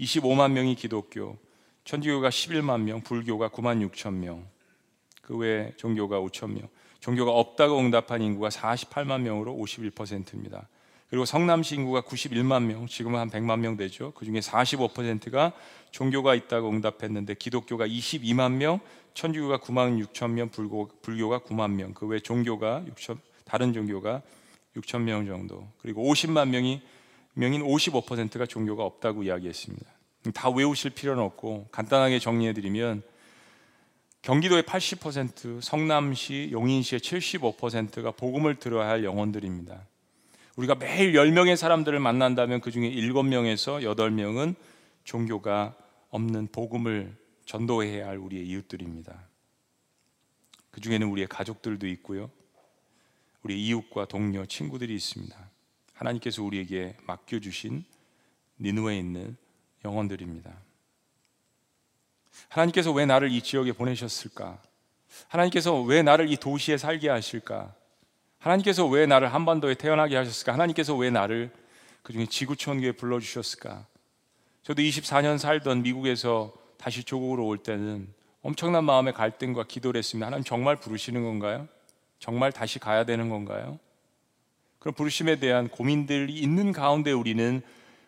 25만 0.00 0.52
명이 0.52 0.74
기독교, 0.74 1.38
천주교가 1.84 2.28
11만 2.28 2.82
명, 2.82 3.00
불교가 3.00 3.48
9만 3.48 3.88
6천 3.90 4.14
명. 4.14 4.46
그 5.22 5.36
외에 5.36 5.72
종교가 5.76 6.20
5천 6.20 6.50
명. 6.50 6.68
종교가 7.00 7.30
없다고 7.30 7.78
응답한 7.78 8.20
인구가 8.20 8.48
48만 8.48 9.20
명으로 9.20 9.54
51%입니다. 9.54 10.68
그리고 11.08 11.24
성남시 11.24 11.76
인구가 11.76 12.00
91만 12.00 12.64
명, 12.64 12.86
지금은 12.86 13.20
한 13.20 13.30
100만 13.30 13.60
명 13.60 13.76
되죠. 13.76 14.12
그 14.12 14.24
중에 14.24 14.40
45%가 14.40 15.52
종교가 15.92 16.34
있다고 16.34 16.68
응답했는데 16.70 17.34
기독교가 17.34 17.86
22만 17.86 18.52
명, 18.52 18.80
천주교가 19.14 19.58
9만 19.58 20.04
6천 20.04 20.30
명, 20.32 20.48
불교, 20.50 20.88
불교가 21.02 21.38
9만 21.40 21.72
명, 21.72 21.94
그 21.94 22.06
외 22.06 22.18
종교가 22.18 22.84
6천, 22.88 23.18
다른 23.44 23.72
종교가 23.72 24.22
6천 24.76 25.02
명 25.02 25.26
정도. 25.26 25.66
그리고 25.78 26.02
50만 26.02 26.48
명이 26.48 26.82
명인 27.34 27.62
55%가 27.62 28.46
종교가 28.46 28.82
없다고 28.84 29.22
이야기했습니다. 29.22 29.86
다 30.34 30.50
외우실 30.50 30.90
필요는 30.90 31.22
없고 31.22 31.68
간단하게 31.70 32.18
정리해 32.18 32.52
드리면 32.52 33.02
경기도의 34.22 34.64
80%, 34.64 35.60
성남시, 35.62 36.48
용인시의 36.50 37.00
75%가 37.00 38.10
복음을 38.10 38.56
들어야 38.56 38.88
할 38.88 39.04
영혼들입니다. 39.04 39.86
우리가 40.56 40.74
매일 40.74 41.12
10명의 41.12 41.56
사람들을 41.56 42.00
만난다면 42.00 42.60
그 42.60 42.70
중에 42.70 42.90
7명에서 42.90 43.82
8명은 43.82 44.54
종교가 45.04 45.76
없는 46.10 46.48
복음을 46.48 47.14
전도해야 47.44 48.06
할 48.06 48.16
우리의 48.16 48.46
이웃들입니다. 48.46 49.28
그 50.70 50.80
중에는 50.80 51.06
우리의 51.08 51.28
가족들도 51.28 51.86
있고요. 51.88 52.30
우리 53.42 53.64
이웃과 53.66 54.06
동료, 54.06 54.44
친구들이 54.46 54.94
있습니다. 54.94 55.36
하나님께서 55.92 56.42
우리에게 56.42 56.96
맡겨 57.06 57.38
주신 57.38 57.84
니누에 58.58 58.98
있는 58.98 59.36
영혼들입니다. 59.84 60.52
하나님께서 62.48 62.92
왜 62.92 63.06
나를 63.06 63.30
이 63.30 63.42
지역에 63.42 63.72
보내셨을까? 63.72 64.60
하나님께서 65.28 65.80
왜 65.82 66.02
나를 66.02 66.30
이 66.30 66.36
도시에 66.36 66.76
살게 66.76 67.08
하실까? 67.08 67.74
하나님께서 68.46 68.86
왜 68.86 69.06
나를 69.06 69.34
한반도에 69.34 69.74
태어나게 69.74 70.14
하셨을까? 70.16 70.52
하나님께서 70.52 70.94
왜 70.94 71.10
나를 71.10 71.50
그 72.02 72.12
중에 72.12 72.26
지구촌교에 72.26 72.92
불러주셨을까? 72.92 73.84
저도 74.62 74.82
24년 74.82 75.38
살던 75.38 75.82
미국에서 75.82 76.52
다시 76.78 77.02
조국으로 77.02 77.44
올 77.44 77.58
때는 77.58 78.08
엄청난 78.42 78.84
마음의 78.84 79.14
갈등과 79.14 79.64
기도를 79.64 79.98
했습니다. 79.98 80.26
하나님 80.26 80.44
정말 80.44 80.76
부르시는 80.76 81.24
건가요? 81.24 81.66
정말 82.20 82.52
다시 82.52 82.78
가야 82.78 83.04
되는 83.04 83.28
건가요? 83.28 83.80
그런 84.78 84.94
부르심에 84.94 85.36
대한 85.40 85.68
고민들이 85.68 86.32
있는 86.32 86.70
가운데 86.72 87.10
우리는 87.10 87.62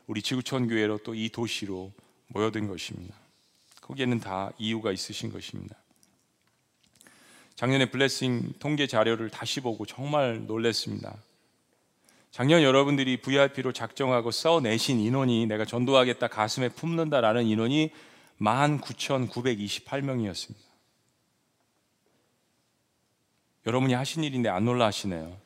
우리 0.06 0.22
지구촌 0.22 0.68
교회로 0.68 0.98
또 0.98 1.14
이 1.14 1.28
도시로 1.30 1.92
모여든 2.28 2.68
것입니다. 2.68 3.16
거기에는 3.80 4.20
다 4.20 4.52
이유가 4.58 4.92
있으신 4.92 5.32
것입니다. 5.32 5.74
작년에 7.58 7.86
블레싱 7.86 8.54
통계 8.60 8.86
자료를 8.86 9.30
다시 9.30 9.60
보고 9.60 9.84
정말 9.84 10.46
놀랐습니다. 10.46 11.16
작년 12.30 12.62
여러분들이 12.62 13.20
VIP로 13.20 13.72
작정하고 13.72 14.30
써내신 14.30 15.00
인원이 15.00 15.46
내가 15.46 15.64
전도하겠다 15.64 16.28
가슴에 16.28 16.68
품는다라는 16.68 17.46
인원이 17.46 17.90
19,928명이었습니다. 18.40 20.54
여러분이 23.66 23.92
하신 23.92 24.22
일인데 24.22 24.48
안 24.48 24.64
놀라 24.64 24.86
하시네요. 24.86 25.36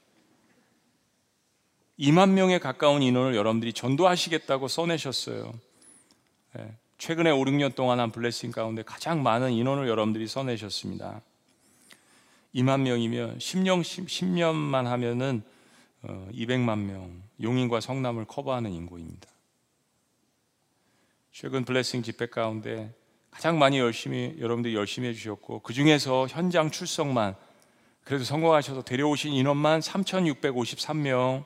2만 1.98 2.32
명에 2.32 2.58
가까운 2.58 3.00
인원을 3.00 3.34
여러분들이 3.34 3.72
전도하시겠다고 3.72 4.68
써내셨어요. 4.68 5.54
네. 6.56 6.76
최근에 6.98 7.30
5, 7.30 7.42
6년 7.42 7.74
동안 7.74 8.00
한 8.00 8.10
블레싱 8.10 8.52
가운데 8.52 8.82
가장 8.82 9.22
많은 9.22 9.52
인원을 9.52 9.88
여러분들이 9.88 10.28
써내셨습니다. 10.28 11.22
2만 12.54 12.82
명이면 12.82 13.38
10년, 13.38 13.82
10년만 13.82 14.84
하면은 14.84 15.42
200만 16.04 16.70
어, 16.70 16.76
명, 16.76 17.22
용인과 17.40 17.80
성남을 17.80 18.26
커버하는 18.26 18.72
인구입니다. 18.72 19.28
최근 21.30 21.64
블레싱 21.64 22.02
집회 22.02 22.26
가운데 22.26 22.94
가장 23.30 23.58
많이 23.58 23.78
열심히 23.78 24.36
여러분들이 24.38 24.74
열심히 24.74 25.08
해주셨고 25.08 25.60
그 25.60 25.72
중에서 25.72 26.26
현장 26.28 26.70
출석만 26.70 27.36
그래도 28.04 28.24
성공하셔서 28.24 28.82
데려오신 28.82 29.32
인원만 29.32 29.80
3,653명 29.80 31.44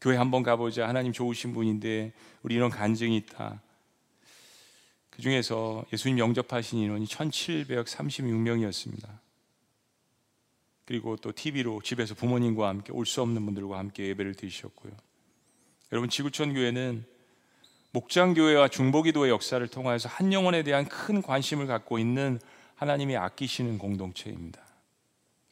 교회 0.00 0.16
한번 0.16 0.42
가보자 0.42 0.86
하나님 0.86 1.12
좋으신 1.12 1.52
분인데 1.52 2.12
우리 2.42 2.54
이런 2.54 2.70
간증이 2.70 3.16
있다. 3.16 3.60
그 5.10 5.22
중에서 5.22 5.84
예수님 5.92 6.18
영접하신 6.18 6.78
인원이 6.78 7.06
1,736명이었습니다. 7.06 9.21
그리고 10.92 11.16
또 11.16 11.32
TV로 11.32 11.80
집에서 11.80 12.14
부모님과 12.14 12.68
함께 12.68 12.92
올 12.92 13.06
수 13.06 13.22
없는 13.22 13.46
분들과 13.46 13.78
함께 13.78 14.08
예배를 14.08 14.34
드리셨고요. 14.34 14.92
여러분 15.90 16.10
지구촌 16.10 16.52
교회는 16.52 17.06
목장 17.92 18.34
교회와 18.34 18.68
중보기도의 18.68 19.30
역사를 19.30 19.66
통하여서 19.66 20.10
한 20.10 20.34
영혼에 20.34 20.62
대한 20.62 20.86
큰 20.86 21.22
관심을 21.22 21.66
갖고 21.66 21.98
있는 21.98 22.38
하나님이 22.74 23.16
아끼시는 23.16 23.78
공동체입니다. 23.78 24.60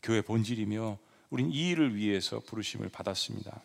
교회 0.03 0.20
본질이며 0.20 0.98
우린 1.31 1.50
이 1.50 1.70
일을 1.70 1.94
위해서 1.96 2.40
부르심을 2.40 2.90
받았습니다. 2.90 3.62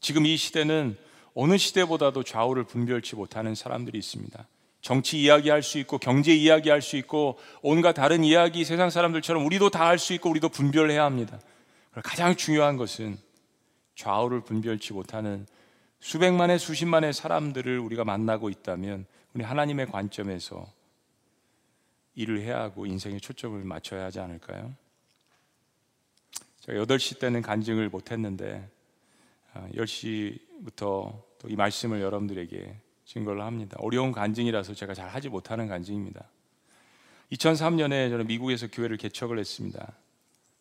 지금 0.00 0.26
이 0.26 0.36
시대는 0.36 0.96
어느 1.34 1.56
시대보다도 1.56 2.24
좌우를 2.24 2.64
분별치 2.64 3.14
못하는 3.14 3.54
사람들이 3.54 3.96
있습니다. 3.96 4.44
정치 4.80 5.20
이야기할 5.20 5.62
수 5.62 5.78
있고 5.78 5.98
경제 5.98 6.34
이야기할 6.34 6.82
수 6.82 6.96
있고 6.96 7.38
온갖 7.62 7.92
다른 7.92 8.24
이야기 8.24 8.64
세상 8.64 8.90
사람들처럼 8.90 9.44
우리도 9.44 9.70
다 9.70 9.86
할 9.86 9.98
수 9.98 10.12
있고 10.14 10.30
우리도 10.30 10.48
분별해야 10.50 11.04
합니다. 11.04 11.40
가장 12.04 12.36
중요한 12.36 12.76
것은 12.76 13.18
좌우를 13.96 14.42
분별치 14.42 14.92
못하는 14.92 15.46
수백만의 16.00 16.58
수십만의 16.60 17.12
사람들을 17.12 17.78
우리가 17.80 18.04
만나고 18.04 18.50
있다면 18.50 19.06
우리 19.34 19.42
하나님의 19.42 19.86
관점에서 19.86 20.72
일을 22.14 22.40
해야 22.40 22.60
하고 22.60 22.86
인생에 22.86 23.18
초점을 23.18 23.62
맞춰야 23.64 24.04
하지 24.04 24.20
않을까요? 24.20 24.74
제가 26.60 26.84
8시 26.84 27.18
때는 27.18 27.42
간증을 27.42 27.88
못 27.88 28.12
했는데 28.12 28.68
10시부터 29.74 31.14
아, 31.14 31.22
또이 31.38 31.56
말씀을 31.56 32.00
여러분들에게 32.00 32.80
증거를 33.08 33.42
합니다. 33.42 33.76
어려운 33.80 34.12
간증이라서 34.12 34.74
제가 34.74 34.92
잘 34.92 35.08
하지 35.08 35.30
못하는 35.30 35.66
간증입니다. 35.66 36.24
2003년에 37.32 38.10
저는 38.10 38.26
미국에서 38.26 38.68
교회를 38.68 38.98
개척을 38.98 39.38
했습니다. 39.38 39.94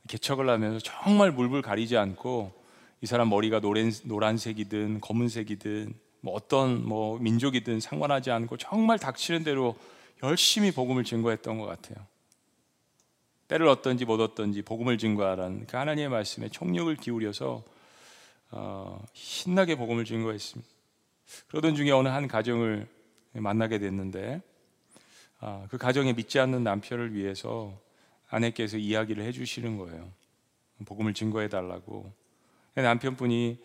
개척을 0.08 0.50
하면서 0.50 0.80
정말 0.80 1.32
물불 1.32 1.62
가리지 1.62 1.98
않고 1.98 2.54
이 3.02 3.06
사람 3.06 3.30
머리가 3.30 3.60
노란, 3.60 3.92
노란색이든 4.06 5.02
검은색이든 5.02 5.94
뭐 6.22 6.34
어떤 6.34 6.88
뭐 6.88 7.20
민족이든 7.20 7.82
상관하지 7.82 8.32
않고 8.32 8.56
정말 8.58 8.98
닥치는 8.98 9.44
대로 9.44 9.76
열심히 10.24 10.72
복음을 10.72 11.04
증거했던 11.04 11.60
것 11.60 11.66
같아요. 11.66 11.98
때를 13.50 13.68
얻든지 13.68 14.06
못 14.06 14.20
얻든지 14.22 14.62
복음을 14.62 14.98
증거하라는 14.98 15.68
그 15.68 15.76
하나님의 15.76 16.10
말씀에 16.10 16.50
총력을 16.50 16.96
기울여서 16.96 17.64
어, 18.52 19.06
신나게 19.14 19.76
복음을 19.76 20.06
증거했습니다. 20.06 20.77
그러던 21.48 21.76
중에 21.76 21.92
어느 21.92 22.08
한 22.08 22.28
가정을 22.28 22.88
만나게 23.34 23.80
됐는데 23.80 24.42
아, 25.40 25.68
그 25.70 25.78
가정에 25.78 26.14
믿지 26.14 26.40
않는 26.40 26.64
남편을 26.64 27.14
위해서 27.14 27.80
아내께서 28.30 28.78
이야기를 28.78 29.24
해주시는 29.24 29.78
거예요. 29.78 30.12
복음을 30.86 31.14
증거해 31.14 31.48
달라고. 31.50 32.12
남편분이 32.76 33.60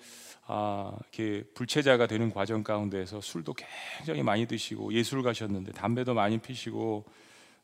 아, 0.47 0.93
이렇게 1.01 1.45
불체자가 1.55 2.07
되는 2.07 2.31
과정 2.31 2.63
가운데서 2.63 3.21
술도 3.21 3.55
굉장히 3.55 4.23
많이 4.23 4.47
드시고 4.47 4.93
예술 4.93 5.23
가셨는데 5.23 5.73
담배도 5.73 6.15
많이 6.15 6.39
피시고 6.39 7.05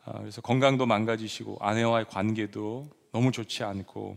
아, 0.05 0.19
그래서 0.21 0.41
건강도 0.41 0.87
망가지시고 0.87 1.59
아내와의 1.61 2.07
관계도 2.07 2.89
너무 3.13 3.33
좋지 3.33 3.65
않고 3.65 4.17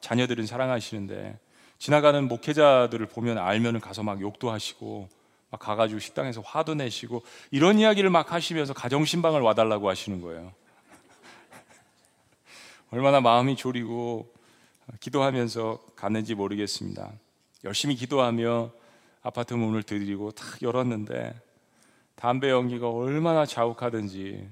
자녀들은 0.00 0.46
사랑하시는데 0.46 1.38
지나가는 1.78 2.26
목회자들을 2.26 3.06
보면 3.06 3.38
알면은 3.38 3.80
가서 3.80 4.02
막 4.02 4.20
욕도 4.20 4.50
하시고 4.50 5.08
막 5.50 5.58
가가지고 5.58 6.00
식당에서 6.00 6.40
화도 6.42 6.74
내시고 6.74 7.22
이런 7.50 7.78
이야기를 7.78 8.10
막 8.10 8.32
하시면서 8.32 8.74
가정 8.74 9.04
신방을 9.04 9.40
와달라고 9.40 9.88
하시는 9.88 10.20
거예요. 10.20 10.52
얼마나 12.90 13.20
마음이 13.20 13.56
졸이고 13.56 14.32
기도하면서 15.00 15.84
갔는지 15.96 16.34
모르겠습니다. 16.34 17.12
열심히 17.64 17.94
기도하며 17.94 18.70
아파트 19.22 19.54
문을 19.54 19.82
두드리고 19.82 20.32
탁 20.32 20.62
열었는데 20.62 21.34
담배 22.14 22.50
연기가 22.50 22.88
얼마나 22.88 23.46
자욱하든지 23.46 24.48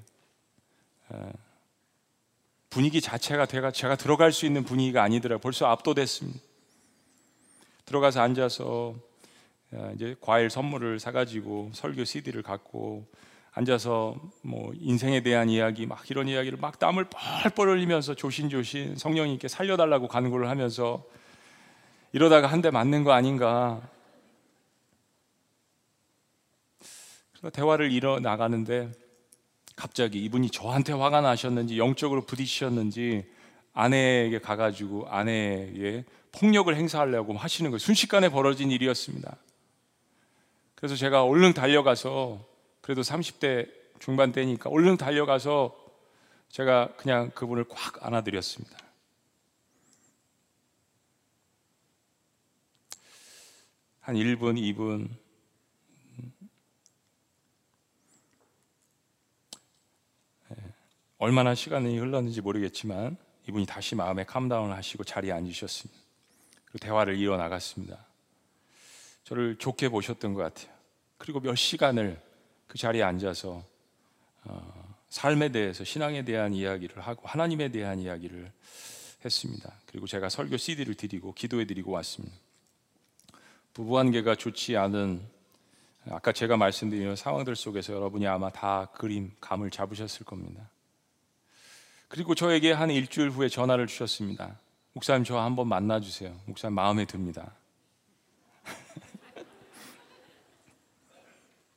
분위기 2.69 3.01
자체가 3.01 3.45
제가, 3.45 3.71
제가 3.71 3.95
들어갈 3.95 4.31
수 4.31 4.45
있는 4.45 4.63
분위기가 4.63 5.03
아니더라. 5.03 5.37
벌써 5.37 5.67
압도됐습니다. 5.67 6.39
들어가서 7.85 8.21
앉아서 8.21 8.95
이제 9.95 10.15
과일 10.21 10.49
선물을 10.49 10.99
사가지고 10.99 11.71
설교 11.73 12.05
CD를 12.05 12.41
갖고 12.41 13.05
앉아서 13.51 14.15
뭐 14.43 14.71
인생에 14.75 15.21
대한 15.23 15.49
이야기 15.49 15.85
막 15.85 16.09
이런 16.09 16.27
이야기를 16.27 16.59
막 16.59 16.79
땀을 16.79 17.07
뻘뻘 17.09 17.69
흘리면서 17.69 18.13
조신조신 18.13 18.95
성령님께 18.97 19.47
살려달라고 19.47 20.07
간구를 20.07 20.49
하면서 20.49 21.03
이러다가 22.13 22.47
한 22.47 22.61
대 22.61 22.69
맞는 22.71 23.03
거 23.03 23.11
아닌가. 23.11 23.81
그래서 27.31 27.49
대화를 27.51 27.91
이어 27.91 28.19
나가는데 28.19 28.91
갑자기 29.75 30.23
이분이 30.23 30.49
저한테 30.49 30.93
화가 30.93 31.21
나셨는지 31.21 31.77
영적으로 31.77 32.25
부딪히셨는지 32.25 33.25
아내에게 33.73 34.39
가가지고 34.39 35.07
아내에게 35.07 36.05
폭력을 36.31 36.73
행사하려고 36.75 37.33
하시는 37.33 37.69
거예요. 37.69 37.79
순식간에 37.79 38.29
벌어진 38.29 38.71
일이었습니다. 38.71 39.37
그래서 40.77 40.95
제가 40.95 41.23
얼른 41.23 41.53
달려가서 41.53 42.45
그래도 42.81 43.01
30대 43.01 43.67
중반 43.99 44.31
때니까 44.31 44.69
얼른 44.69 44.97
달려가서 44.97 45.75
제가 46.49 46.93
그냥 46.97 47.31
그분을 47.31 47.65
꽉 47.67 48.05
안아드렸습니다. 48.05 48.77
한 54.01 54.15
1분, 54.15 54.55
2분. 54.55 55.09
예, 60.51 60.55
얼마나 61.17 61.55
시간이 61.55 61.97
흘렀는지 61.97 62.41
모르겠지만 62.41 63.17
이분이 63.49 63.65
다시 63.65 63.95
마음에 63.95 64.23
캄다운을 64.25 64.75
하시고 64.75 65.03
자리에 65.03 65.31
앉으셨습니다. 65.31 65.99
대화를 66.79 67.15
이어 67.15 67.35
나갔습니다. 67.35 68.06
저를 69.27 69.57
좋게 69.57 69.89
보셨던 69.89 70.33
것 70.33 70.41
같아요. 70.41 70.73
그리고 71.17 71.41
몇 71.41 71.53
시간을 71.55 72.17
그 72.65 72.77
자리에 72.77 73.03
앉아서 73.03 73.61
어, 74.45 74.95
삶에 75.09 75.49
대해서 75.49 75.83
신앙에 75.83 76.23
대한 76.23 76.53
이야기를 76.53 77.01
하고 77.01 77.27
하나님에 77.27 77.69
대한 77.69 77.99
이야기를 77.99 78.49
했습니다. 79.25 79.73
그리고 79.85 80.07
제가 80.07 80.29
설교 80.29 80.55
CD를 80.55 80.95
드리고 80.95 81.33
기도해 81.33 81.65
드리고 81.65 81.91
왔습니다. 81.91 82.33
부부 83.73 83.91
관계가 83.91 84.35
좋지 84.35 84.77
않은 84.77 85.21
아까 86.09 86.31
제가 86.31 86.55
말씀드린 86.55 87.13
상황들 87.17 87.57
속에서 87.57 87.93
여러분이 87.93 88.25
아마 88.27 88.49
다 88.49 88.87
그림 88.93 89.33
감을 89.41 89.71
잡으셨을 89.71 90.25
겁니다. 90.25 90.69
그리고 92.07 92.33
저에게 92.33 92.71
한 92.71 92.89
일주일 92.91 93.29
후에 93.31 93.49
전화를 93.49 93.87
주셨습니다. 93.87 94.57
목사님 94.93 95.25
저 95.25 95.37
한번 95.37 95.67
만나 95.67 95.99
주세요. 95.99 96.33
목사님 96.45 96.75
마음에 96.75 97.03
듭니다. 97.03 97.51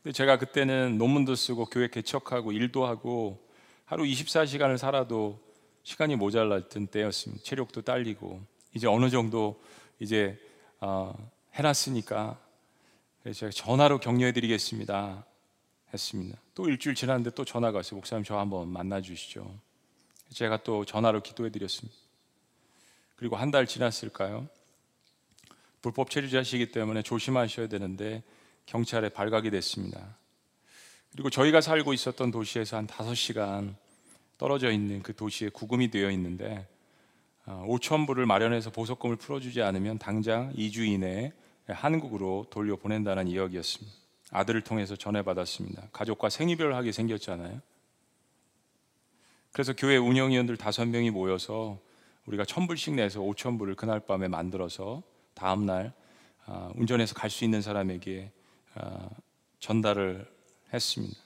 근데 0.03 0.13
제가 0.13 0.39
그때는 0.39 0.97
논문도 0.97 1.35
쓰고 1.35 1.67
교회 1.67 1.89
개척하고 1.89 2.53
일도 2.53 2.87
하고 2.87 3.39
하루 3.85 4.05
24시간을 4.05 4.79
살아도 4.79 5.39
시간이 5.83 6.17
모자랐던 6.17 6.87
때였습니다. 6.87 7.43
체력도 7.45 7.83
딸리고 7.83 8.41
이제 8.75 8.87
어느 8.87 9.11
정도 9.11 9.61
이제 9.99 10.39
어, 10.81 11.15
해놨으니까 11.55 12.41
제가 13.35 13.51
전화로 13.53 13.99
격려해드리겠습니다 13.99 15.27
했습니다. 15.93 16.39
또 16.55 16.69
일주일 16.69 16.95
지났는데 16.95 17.31
또 17.35 17.45
전화가 17.45 17.79
왔어요. 17.79 17.97
목사님 17.97 18.25
저 18.25 18.39
한번 18.39 18.69
만나 18.69 19.03
주시죠. 19.03 19.53
제가 20.33 20.63
또 20.63 20.85
전화로 20.85 21.23
기도해드렸습니다. 21.23 21.99
그리고 23.17 23.37
한 23.37 23.51
달 23.51 23.67
지났을까요? 23.67 24.49
불법 25.83 26.11
체류자시기 26.11 26.73
때문에 26.73 27.03
조심하셔야 27.03 27.69
되는데 27.69 28.23
경찰에 28.71 29.09
발각이 29.09 29.51
됐습니다. 29.51 30.17
그리고 31.11 31.29
저희가 31.29 31.61
살고 31.61 31.93
있었던 31.93 32.31
도시에서 32.31 32.77
한 32.77 32.87
5시간 32.87 33.75
떨어져 34.39 34.71
있는 34.71 35.03
그 35.03 35.15
도시에 35.15 35.49
구금이 35.49 35.91
되어 35.91 36.09
있는데 36.13 36.69
5천 37.47 38.05
어, 38.05 38.07
불을 38.07 38.27
마련해서 38.27 38.71
보석금을 38.71 39.17
풀어주지 39.17 39.61
않으면 39.61 39.99
당장 39.99 40.55
2주 40.55 40.87
이내에 40.87 41.33
한국으로 41.67 42.47
돌려보낸다는 42.51 43.27
이야기였습니다. 43.27 43.93
아들을 44.31 44.61
통해서 44.61 44.95
전해받았습니다. 44.95 45.89
가족과 45.91 46.31
생이별하게 46.31 46.93
생겼잖아요. 46.93 47.61
그래서 49.51 49.73
교회 49.77 49.97
운영위원들 49.97 50.57
다섯 50.57 50.85
명이 50.85 51.11
모여서 51.11 51.81
우리가 52.25 52.45
천 52.45 52.69
불씩 52.69 52.95
내서 52.95 53.21
오천 53.21 53.59
불을 53.59 53.75
그날 53.75 53.99
밤에 53.99 54.29
만들어서 54.29 55.03
다음 55.35 55.67
날 55.67 55.93
아, 56.47 56.71
운전해서 56.77 57.17
갈 57.17 57.31
수 57.31 57.45
있는 57.45 57.63
사람에게 57.63 58.31
아, 58.37 58.40
전달을 59.59 60.31
했습니다. 60.73 61.19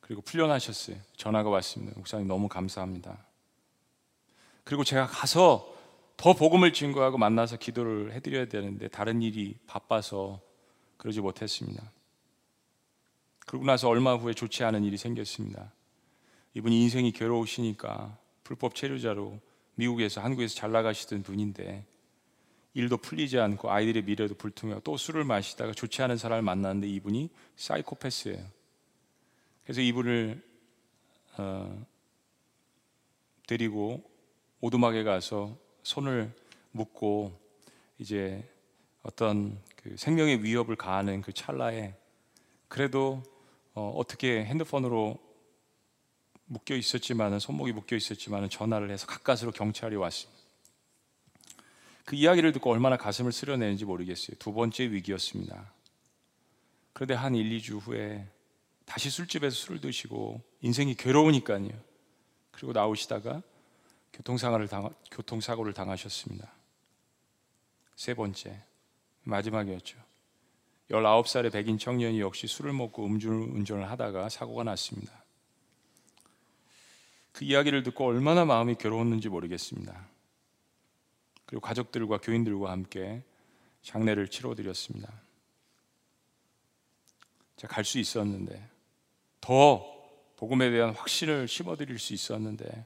그리고 0.00 0.22
풀려나셨어요. 0.22 0.96
전화가 1.16 1.50
왔습니다. 1.50 1.94
목사님 1.96 2.26
너무 2.26 2.48
감사합니다. 2.48 3.26
그리고 4.64 4.84
제가 4.84 5.06
가서 5.06 5.74
더 6.16 6.32
복음을 6.34 6.72
증거하고 6.72 7.18
만나서 7.18 7.58
기도를 7.58 8.12
해드려야 8.12 8.46
되는데 8.46 8.88
다른 8.88 9.22
일이 9.22 9.56
바빠서 9.66 10.40
그러지 10.96 11.20
못했습니다. 11.20 11.92
그러고 13.46 13.64
나서 13.64 13.88
얼마 13.88 14.14
후에 14.14 14.34
좋지 14.34 14.64
않은 14.64 14.84
일이 14.84 14.96
생겼습니다. 14.96 15.72
이분이 16.54 16.82
인생이 16.82 17.12
괴로우시니까 17.12 18.18
불법 18.44 18.74
체류자로 18.74 19.40
미국에서 19.76 20.20
한국에서 20.20 20.54
잘 20.54 20.72
나가시던 20.72 21.22
분인데 21.22 21.86
일도 22.78 22.98
풀리지 22.98 23.40
않고 23.40 23.72
아이들의 23.72 24.04
미래도 24.04 24.36
불투명하고 24.36 24.84
또 24.84 24.96
술을 24.96 25.24
마시다가 25.24 25.72
좋지 25.72 26.00
않은 26.02 26.16
사람을 26.16 26.42
만났는데 26.42 26.86
이분이 26.86 27.28
사이코패스예요. 27.56 28.38
그래서 29.64 29.80
이분을 29.80 30.40
어, 31.38 31.86
데리고 33.48 34.08
오두막에 34.60 35.02
가서 35.02 35.58
손을 35.82 36.32
묶고 36.70 37.36
이제 37.98 38.48
어떤 39.02 39.60
그 39.74 39.96
생명의 39.96 40.44
위협을 40.44 40.76
가하는 40.76 41.20
그 41.20 41.32
찰나에 41.32 41.96
그래도 42.68 43.24
어, 43.74 44.00
떻게 44.06 44.44
핸드폰으로 44.44 45.18
묶여 46.44 46.76
있었지만은 46.76 47.40
손목이 47.40 47.72
묶여 47.72 47.96
있었지만은 47.96 48.50
전화를 48.50 48.90
해서 48.92 49.08
가까스로 49.08 49.50
경찰이 49.50 49.96
왔습니다. 49.96 50.37
그 52.08 52.16
이야기를 52.16 52.52
듣고 52.52 52.70
얼마나 52.70 52.96
가슴을 52.96 53.32
쓰려내는지 53.32 53.84
모르겠어요. 53.84 54.38
두 54.38 54.54
번째 54.54 54.84
위기였습니다. 54.92 55.70
그런데 56.94 57.12
한 57.12 57.34
1, 57.34 57.58
2주 57.58 57.82
후에 57.82 58.26
다시 58.86 59.10
술집에서 59.10 59.54
술을 59.54 59.82
드시고 59.82 60.40
인생이 60.62 60.94
괴로우니까요. 60.94 61.68
그리고 62.50 62.72
나오시다가 62.72 63.42
교통사고를, 64.14 64.68
당, 64.68 64.88
교통사고를 65.10 65.74
당하셨습니다. 65.74 66.50
세 67.94 68.14
번째, 68.14 68.58
마지막이었죠. 69.24 69.98
19살의 70.90 71.52
백인 71.52 71.76
청년이 71.76 72.20
역시 72.20 72.46
술을 72.46 72.72
먹고 72.72 73.04
음주운전을 73.04 73.90
하다가 73.90 74.30
사고가 74.30 74.64
났습니다. 74.64 75.12
그 77.32 77.44
이야기를 77.44 77.82
듣고 77.82 78.06
얼마나 78.06 78.46
마음이 78.46 78.76
괴로웠는지 78.76 79.28
모르겠습니다. 79.28 80.08
그리고 81.48 81.62
가족들과 81.62 82.18
교인들과 82.18 82.70
함께 82.70 83.22
장례를 83.80 84.28
치러드렸습니다. 84.28 85.10
제가 87.56 87.74
갈 87.74 87.84
수 87.84 87.98
있었는데 87.98 88.68
더 89.40 89.82
복음에 90.36 90.70
대한 90.70 90.90
확신을 90.90 91.48
심어드릴 91.48 91.98
수 91.98 92.12
있었는데 92.12 92.84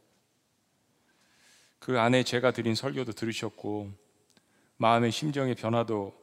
그 1.80 1.98
안에 1.98 2.22
제가 2.22 2.52
드린 2.52 2.76
설교도 2.76 3.12
들으셨고 3.12 3.90
마음의 4.76 5.10
심정의 5.10 5.56
변화도 5.56 6.16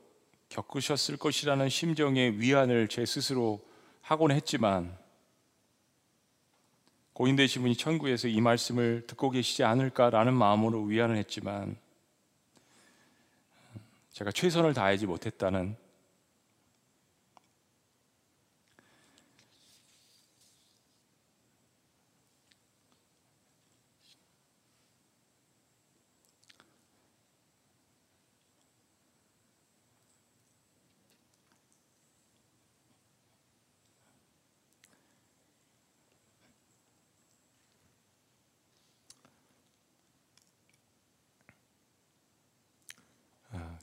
겪으셨을 0.47 1.17
것이라는 1.17 1.67
심정의 1.67 2.39
위안을 2.39 2.87
제 2.87 3.05
스스로 3.05 3.61
하곤 4.01 4.31
했지만 4.31 4.97
고인 7.11 7.35
되신 7.35 7.63
분이 7.63 7.75
천국에서 7.75 8.29
이 8.29 8.39
말씀을 8.39 9.05
듣고 9.07 9.29
계시지 9.29 9.65
않을까라는 9.65 10.33
마음으로 10.33 10.83
위안을 10.83 11.17
했지만 11.17 11.75
제가 14.19 14.31
최선을 14.31 14.73
다하지 14.73 15.07
못했다는 15.07 15.77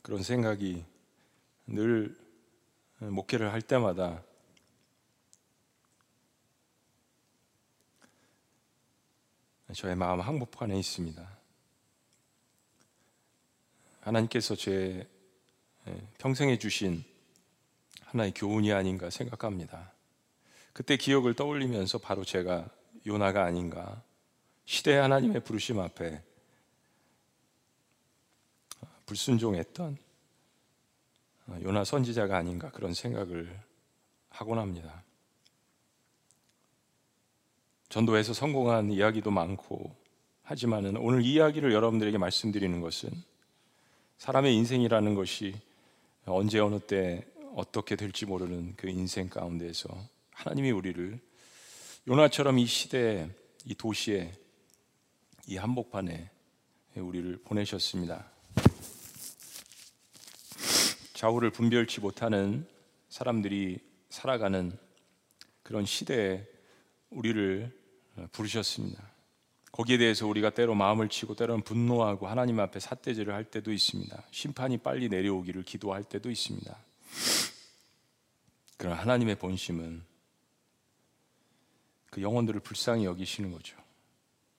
그런 0.06 0.22
생각이 0.22 0.84
늘 1.66 2.16
목회를 2.98 3.52
할 3.52 3.60
때마다 3.60 4.22
저의 9.74 9.96
마음 9.96 10.20
한복판에 10.20 10.78
있습니다. 10.78 11.28
하나님께서 13.98 14.54
제 14.54 15.08
평생에 16.18 16.56
주신 16.56 17.02
하나의 18.02 18.32
교훈이 18.32 18.72
아닌가 18.72 19.10
생각합니다. 19.10 19.92
그때 20.72 20.96
기억을 20.96 21.34
떠올리면서 21.34 21.98
바로 21.98 22.24
제가 22.24 22.70
요나가 23.08 23.42
아닌가 23.42 24.04
시대 24.66 24.94
하나님의 24.94 25.42
부르심 25.42 25.80
앞에 25.80 26.22
불순종했던 29.06 29.96
어, 31.48 31.58
요나 31.62 31.84
선지자가 31.84 32.36
아닌가 32.36 32.70
그런 32.70 32.92
생각을 32.92 33.58
하곤 34.30 34.58
합니다. 34.58 35.04
전도에서 37.88 38.34
성공한 38.34 38.90
이야기도 38.90 39.30
많고 39.30 39.94
하지만은 40.42 40.96
오늘 40.96 41.22
이야기를 41.22 41.72
여러분들에게 41.72 42.18
말씀드리는 42.18 42.80
것은 42.80 43.10
사람의 44.18 44.54
인생이라는 44.56 45.14
것이 45.14 45.54
언제 46.24 46.58
어느 46.58 46.80
때 46.80 47.24
어떻게 47.54 47.96
될지 47.96 48.26
모르는 48.26 48.74
그 48.76 48.88
인생 48.88 49.28
가운데서 49.28 49.88
하나님이 50.32 50.70
우리를 50.72 51.18
요나처럼 52.08 52.58
이 52.58 52.66
시대에 52.66 53.28
이 53.64 53.74
도시에 53.74 54.32
이 55.46 55.56
한복판에 55.56 56.30
우리를 56.96 57.38
보내셨습니다. 57.44 58.35
좌우를 61.16 61.50
분별치 61.50 62.00
못하는 62.00 62.68
사람들이 63.08 63.78
살아가는 64.10 64.78
그런 65.62 65.86
시대에 65.86 66.46
우리를 67.08 67.72
어, 68.16 68.26
부르셨습니다. 68.32 69.02
거기에 69.72 69.96
대해서 69.96 70.26
우리가 70.26 70.50
때로 70.50 70.74
마음을 70.74 71.08
치고 71.08 71.34
때로는 71.34 71.64
분노하고 71.64 72.28
하나님 72.28 72.60
앞에 72.60 72.80
삿대질을 72.80 73.32
할 73.32 73.44
때도 73.44 73.72
있습니다. 73.72 74.24
심판이 74.30 74.76
빨리 74.76 75.08
내려오기를 75.08 75.62
기도할 75.62 76.04
때도 76.04 76.30
있습니다. 76.30 76.76
그러나 78.76 78.96
하나님의 79.00 79.36
본심은 79.36 80.02
그 82.10 82.20
영혼들을 82.20 82.60
불쌍히 82.60 83.06
여기시는 83.06 83.52
거죠. 83.52 83.78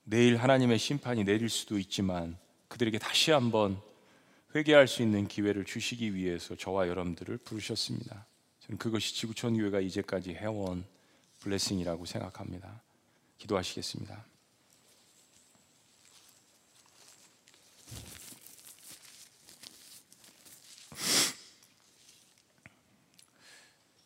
내일 0.06 0.38
하나님의 0.38 0.80
심판이 0.80 1.24
내릴 1.24 1.50
수도 1.50 1.78
있지만 1.78 2.36
그들에게 2.68 2.98
다시 2.98 3.30
한번 3.30 3.80
회개할 4.56 4.88
수 4.88 5.02
있는 5.02 5.28
기회를 5.28 5.66
주시기 5.66 6.16
위해서 6.16 6.56
저와 6.56 6.88
여러분들을 6.88 7.38
부르셨습니다. 7.38 8.26
저는 8.62 8.78
그것이 8.78 9.16
지구촌 9.16 9.58
교회가 9.58 9.80
이제까지 9.80 10.32
해온 10.34 10.86
블레싱이라고 11.40 12.06
생각합니다. 12.06 12.82
기도하시겠습니다. 13.38 14.26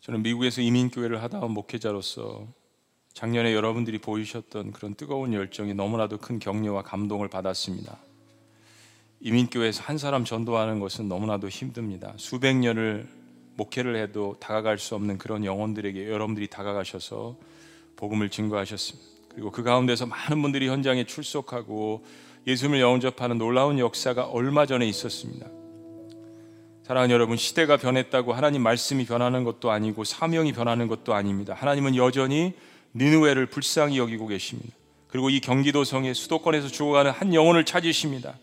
저는 0.01 0.23
미국에서 0.23 0.61
이민교회를 0.61 1.21
하다 1.21 1.39
온 1.41 1.51
목회자로서 1.51 2.47
작년에 3.13 3.53
여러분들이 3.53 3.99
보이셨던 3.99 4.71
그런 4.71 4.95
뜨거운 4.95 5.33
열정이 5.33 5.75
너무나도 5.75 6.17
큰 6.17 6.39
격려와 6.39 6.81
감동을 6.81 7.27
받았습니다. 7.29 8.10
이민교회에서 9.21 9.83
한 9.83 9.97
사람 9.97 10.25
전도하는 10.25 10.79
것은 10.79 11.07
너무나도 11.07 11.47
힘듭니다. 11.49 12.13
수백 12.17 12.55
년을 12.55 13.07
목회를 13.55 13.95
해도 13.95 14.35
다가갈 14.39 14.79
수 14.79 14.95
없는 14.95 15.17
그런 15.17 15.45
영혼들에게 15.45 16.09
여러분들이 16.09 16.47
다가가셔서 16.47 17.37
복음을 17.95 18.29
증거하셨습니다. 18.29 19.09
그리고 19.29 19.51
그 19.51 19.63
가운데서 19.63 20.07
많은 20.07 20.41
분들이 20.41 20.67
현장에 20.67 21.05
출석하고 21.05 22.03
예수님을 22.47 22.81
영접하는 22.81 23.37
놀라운 23.37 23.77
역사가 23.77 24.25
얼마 24.25 24.65
전에 24.65 24.87
있었습니다. 24.87 25.47
사랑하는 26.83 27.13
여러분, 27.13 27.37
시대가 27.37 27.77
변했다고 27.77 28.33
하나님 28.33 28.63
말씀이 28.63 29.05
변하는 29.05 29.43
것도 29.43 29.69
아니고 29.69 30.03
사명이 30.03 30.51
변하는 30.51 30.87
것도 30.87 31.13
아닙니다. 31.13 31.53
하나님은 31.53 31.95
여전히 31.95 32.53
니누웨를 32.95 33.45
불쌍히 33.45 33.99
여기고 33.99 34.27
계십니다. 34.27 34.75
그리고 35.07 35.29
이 35.29 35.39
경기도성의 35.39 36.15
수도권에서 36.15 36.67
죽어가는 36.69 37.11
한 37.11 37.33
영혼을 37.33 37.63
찾으십니다. 37.63 38.33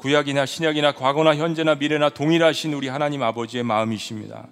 구약이나 0.00 0.46
신약이나 0.46 0.92
과거나 0.92 1.36
현재나 1.36 1.74
미래나 1.74 2.08
동일하신 2.08 2.72
우리 2.72 2.88
하나님 2.88 3.22
아버지의 3.22 3.64
마음이십니다. 3.64 4.48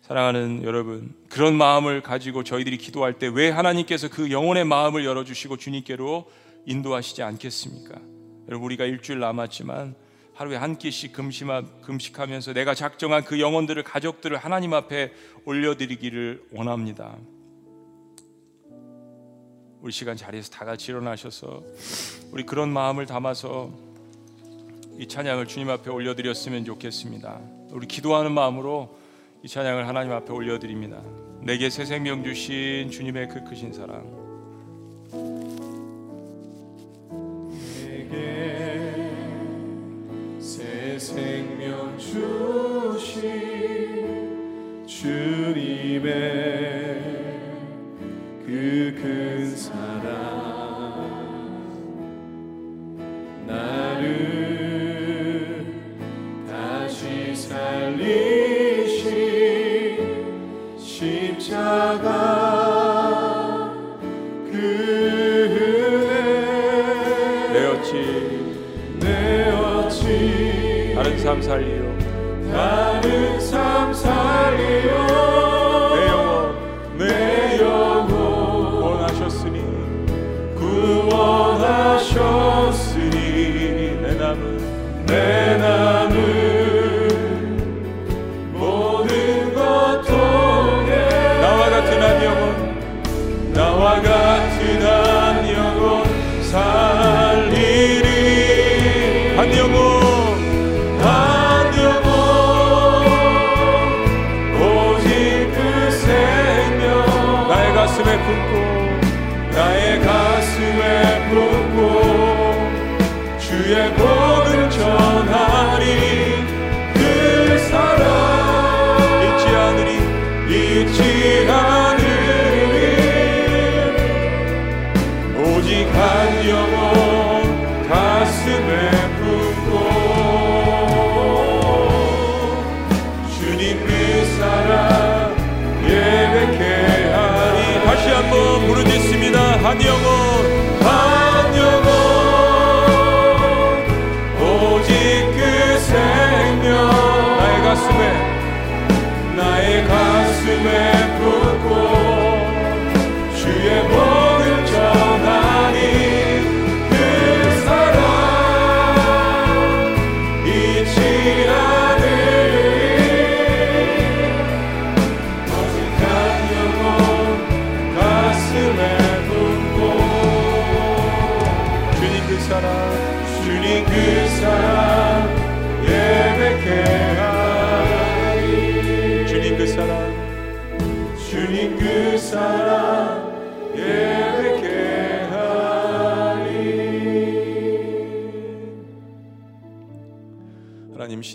사랑하는 0.00 0.62
여러분, 0.64 1.14
그런 1.28 1.54
마음을 1.56 2.00
가지고 2.00 2.42
저희들이 2.42 2.78
기도할 2.78 3.18
때 3.18 3.28
왜 3.28 3.50
하나님께서 3.50 4.08
그 4.08 4.30
영혼의 4.30 4.64
마음을 4.64 5.04
열어주시고 5.04 5.58
주님께로 5.58 6.24
인도하시지 6.64 7.22
않겠습니까? 7.22 8.00
여러분, 8.48 8.64
우리가 8.64 8.86
일주일 8.86 9.18
남았지만 9.18 9.94
하루에 10.32 10.56
한 10.56 10.78
끼씩 10.78 11.12
금식하면서 11.82 12.54
내가 12.54 12.74
작정한 12.74 13.24
그 13.24 13.40
영혼들을, 13.40 13.82
가족들을 13.82 14.38
하나님 14.38 14.72
앞에 14.72 15.12
올려드리기를 15.44 16.44
원합니다. 16.52 17.18
우리 19.82 19.90
시간 19.90 20.16
자리에서 20.16 20.50
다 20.50 20.64
같이 20.64 20.92
일어나셔서 20.92 21.60
우리 22.30 22.44
그런 22.44 22.72
마음을 22.72 23.04
담아서 23.04 23.72
이 24.96 25.08
찬양을 25.08 25.48
주님 25.48 25.68
앞에 25.70 25.90
올려드렸으면 25.90 26.64
좋겠습니다. 26.64 27.40
우리 27.72 27.88
기도하는 27.88 28.30
마음으로 28.30 28.96
이 29.42 29.48
찬양을 29.48 29.88
하나님 29.88 30.12
앞에 30.12 30.32
올려드립니다. 30.32 31.02
내게 31.40 31.68
새 31.68 31.84
생명 31.84 32.22
주신 32.22 32.92
주님의 32.92 33.28
그 33.28 33.42
크신 33.42 33.72
사랑. 33.72 34.22
새 40.38 40.96
생명 40.96 41.98
주신 41.98 43.26
주님의 44.86 46.91
그 48.52 48.92
큰 49.00 49.56
사랑. 49.56 49.72
나를 53.46 54.04
다시 56.46 57.34
살리신 57.34 57.96
십자가 60.78 62.12
그 64.50 64.54
은혜 66.04 66.12
내어치 67.54 67.90
내어치. 69.00 70.92
다른 70.94 71.18
삶 71.18 71.40
살리요 71.40 71.82
다른 72.52 73.40
삶 73.40 73.94
살리요 73.94 75.31
하셨으니 82.02 83.10
내 84.02 84.14
남은 84.14 85.06
내 85.06 85.56
남은 85.58 85.81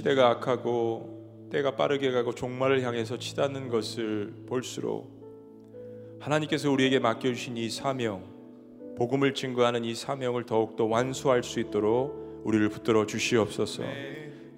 시대가 0.07 0.30
악하고 0.30 1.49
때가 1.51 1.75
빠르게 1.75 2.11
가고 2.11 2.34
종말을 2.34 2.82
향해서 2.82 3.17
치닫는 3.17 3.67
것을 3.67 4.34
볼수록 4.47 5.11
하나님께서 6.19 6.71
우리에게 6.71 6.99
맡겨주신 6.99 7.57
이 7.57 7.69
사명 7.69 8.23
복음을 8.97 9.34
증거하는 9.34 9.84
이 9.84 9.93
사명을 9.95 10.45
더욱더 10.45 10.86
완수할 10.86 11.43
수 11.43 11.59
있도록 11.59 12.41
우리를 12.45 12.69
붙들어 12.69 13.05
주시옵소서 13.05 13.84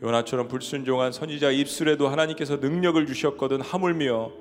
요나처럼 0.02 0.48
불순종한 0.48 1.12
선지자 1.12 1.52
입술에도 1.52 2.08
하나님께서 2.08 2.58
능력을 2.58 3.06
주셨거든 3.06 3.60
하물며 3.60 4.32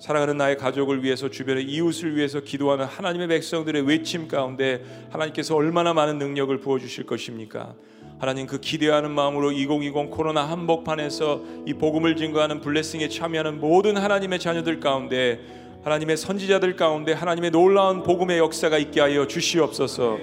사랑하는 0.00 0.36
나의 0.36 0.58
가족을 0.58 1.02
위해서 1.02 1.30
주변의 1.30 1.64
이웃을 1.64 2.14
위해서 2.14 2.40
기도하는 2.40 2.84
하나님의 2.84 3.28
백성들의 3.28 3.82
외침 3.82 4.28
가운데 4.28 4.84
하나님께서 5.10 5.56
얼마나 5.56 5.94
많은 5.94 6.18
능력을 6.18 6.56
부어 6.60 6.78
주실 6.78 7.06
것입니까? 7.06 7.74
하나님 8.18 8.46
그 8.46 8.60
기대하는 8.60 9.10
마음으로 9.10 9.50
2020 9.52 10.10
코로나 10.10 10.42
한복판에서 10.42 11.42
이 11.66 11.74
복음을 11.74 12.14
증거하는 12.14 12.60
블레싱에 12.60 13.08
참여하는 13.08 13.60
모든 13.60 13.96
하나님의 13.96 14.38
자녀들 14.38 14.78
가운데 14.78 15.40
하나님의 15.84 16.16
선지자들 16.16 16.76
가운데 16.76 17.12
하나님의 17.12 17.50
놀라운 17.50 18.02
복음의 18.02 18.38
역사가 18.38 18.76
있게 18.78 19.00
하여 19.00 19.26
주시옵소서. 19.26 20.18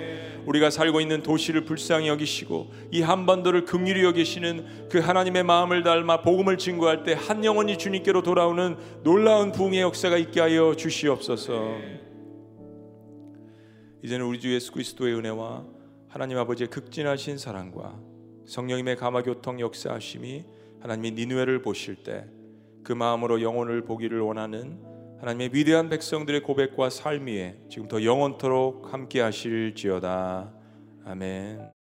우리가 0.46 0.70
살고 0.70 1.02
있는 1.02 1.24
도시를 1.24 1.66
불쌍히 1.66 2.08
여기시고 2.08 2.72
이 2.92 3.02
한반도를 3.02 3.66
긍휼히 3.66 4.04
여기시는 4.04 4.90
그 4.90 5.00
하나님의 5.00 5.44
마음을 5.44 5.84
닮아 5.84 6.22
복음을 6.22 6.58
증거할 6.58 7.04
때 7.04 7.14
한 7.14 7.44
영혼이 7.44 7.78
주님께로 7.78 8.22
돌아오는 8.24 8.76
놀라운 9.04 9.52
부흥의 9.52 9.82
역사가 9.82 10.18
있게 10.18 10.42
하여 10.42 10.76
주시옵소서. 10.76 11.78
이제는 14.04 14.26
우리 14.26 14.40
주 14.40 14.54
예수 14.54 14.72
그리스도의 14.72 15.16
은혜와 15.16 15.66
하나님 16.10 16.38
아버지의 16.38 16.70
극진하신 16.70 17.38
사랑과 17.38 18.00
성령님의 18.46 18.96
감화 18.98 19.24
교통 19.24 19.60
역사하심이 19.60 20.46
하나님이 20.82 21.12
니누에를 21.12 21.62
보실 21.62 21.96
때 21.96 22.26
그 22.86 22.94
마음으로 22.94 23.42
영혼을 23.42 23.82
보기를 23.82 24.22
원하는 24.22 24.78
하나님의 25.20 25.52
위대한 25.54 25.90
백성들의 25.90 26.44
고백과 26.44 26.90
삶 26.90 27.28
위에 27.28 27.58
지금 27.70 27.88
더 27.88 28.04
영원토록 28.04 28.94
함께 28.94 29.22
하실지어다. 29.22 30.54
아멘. 31.06 31.75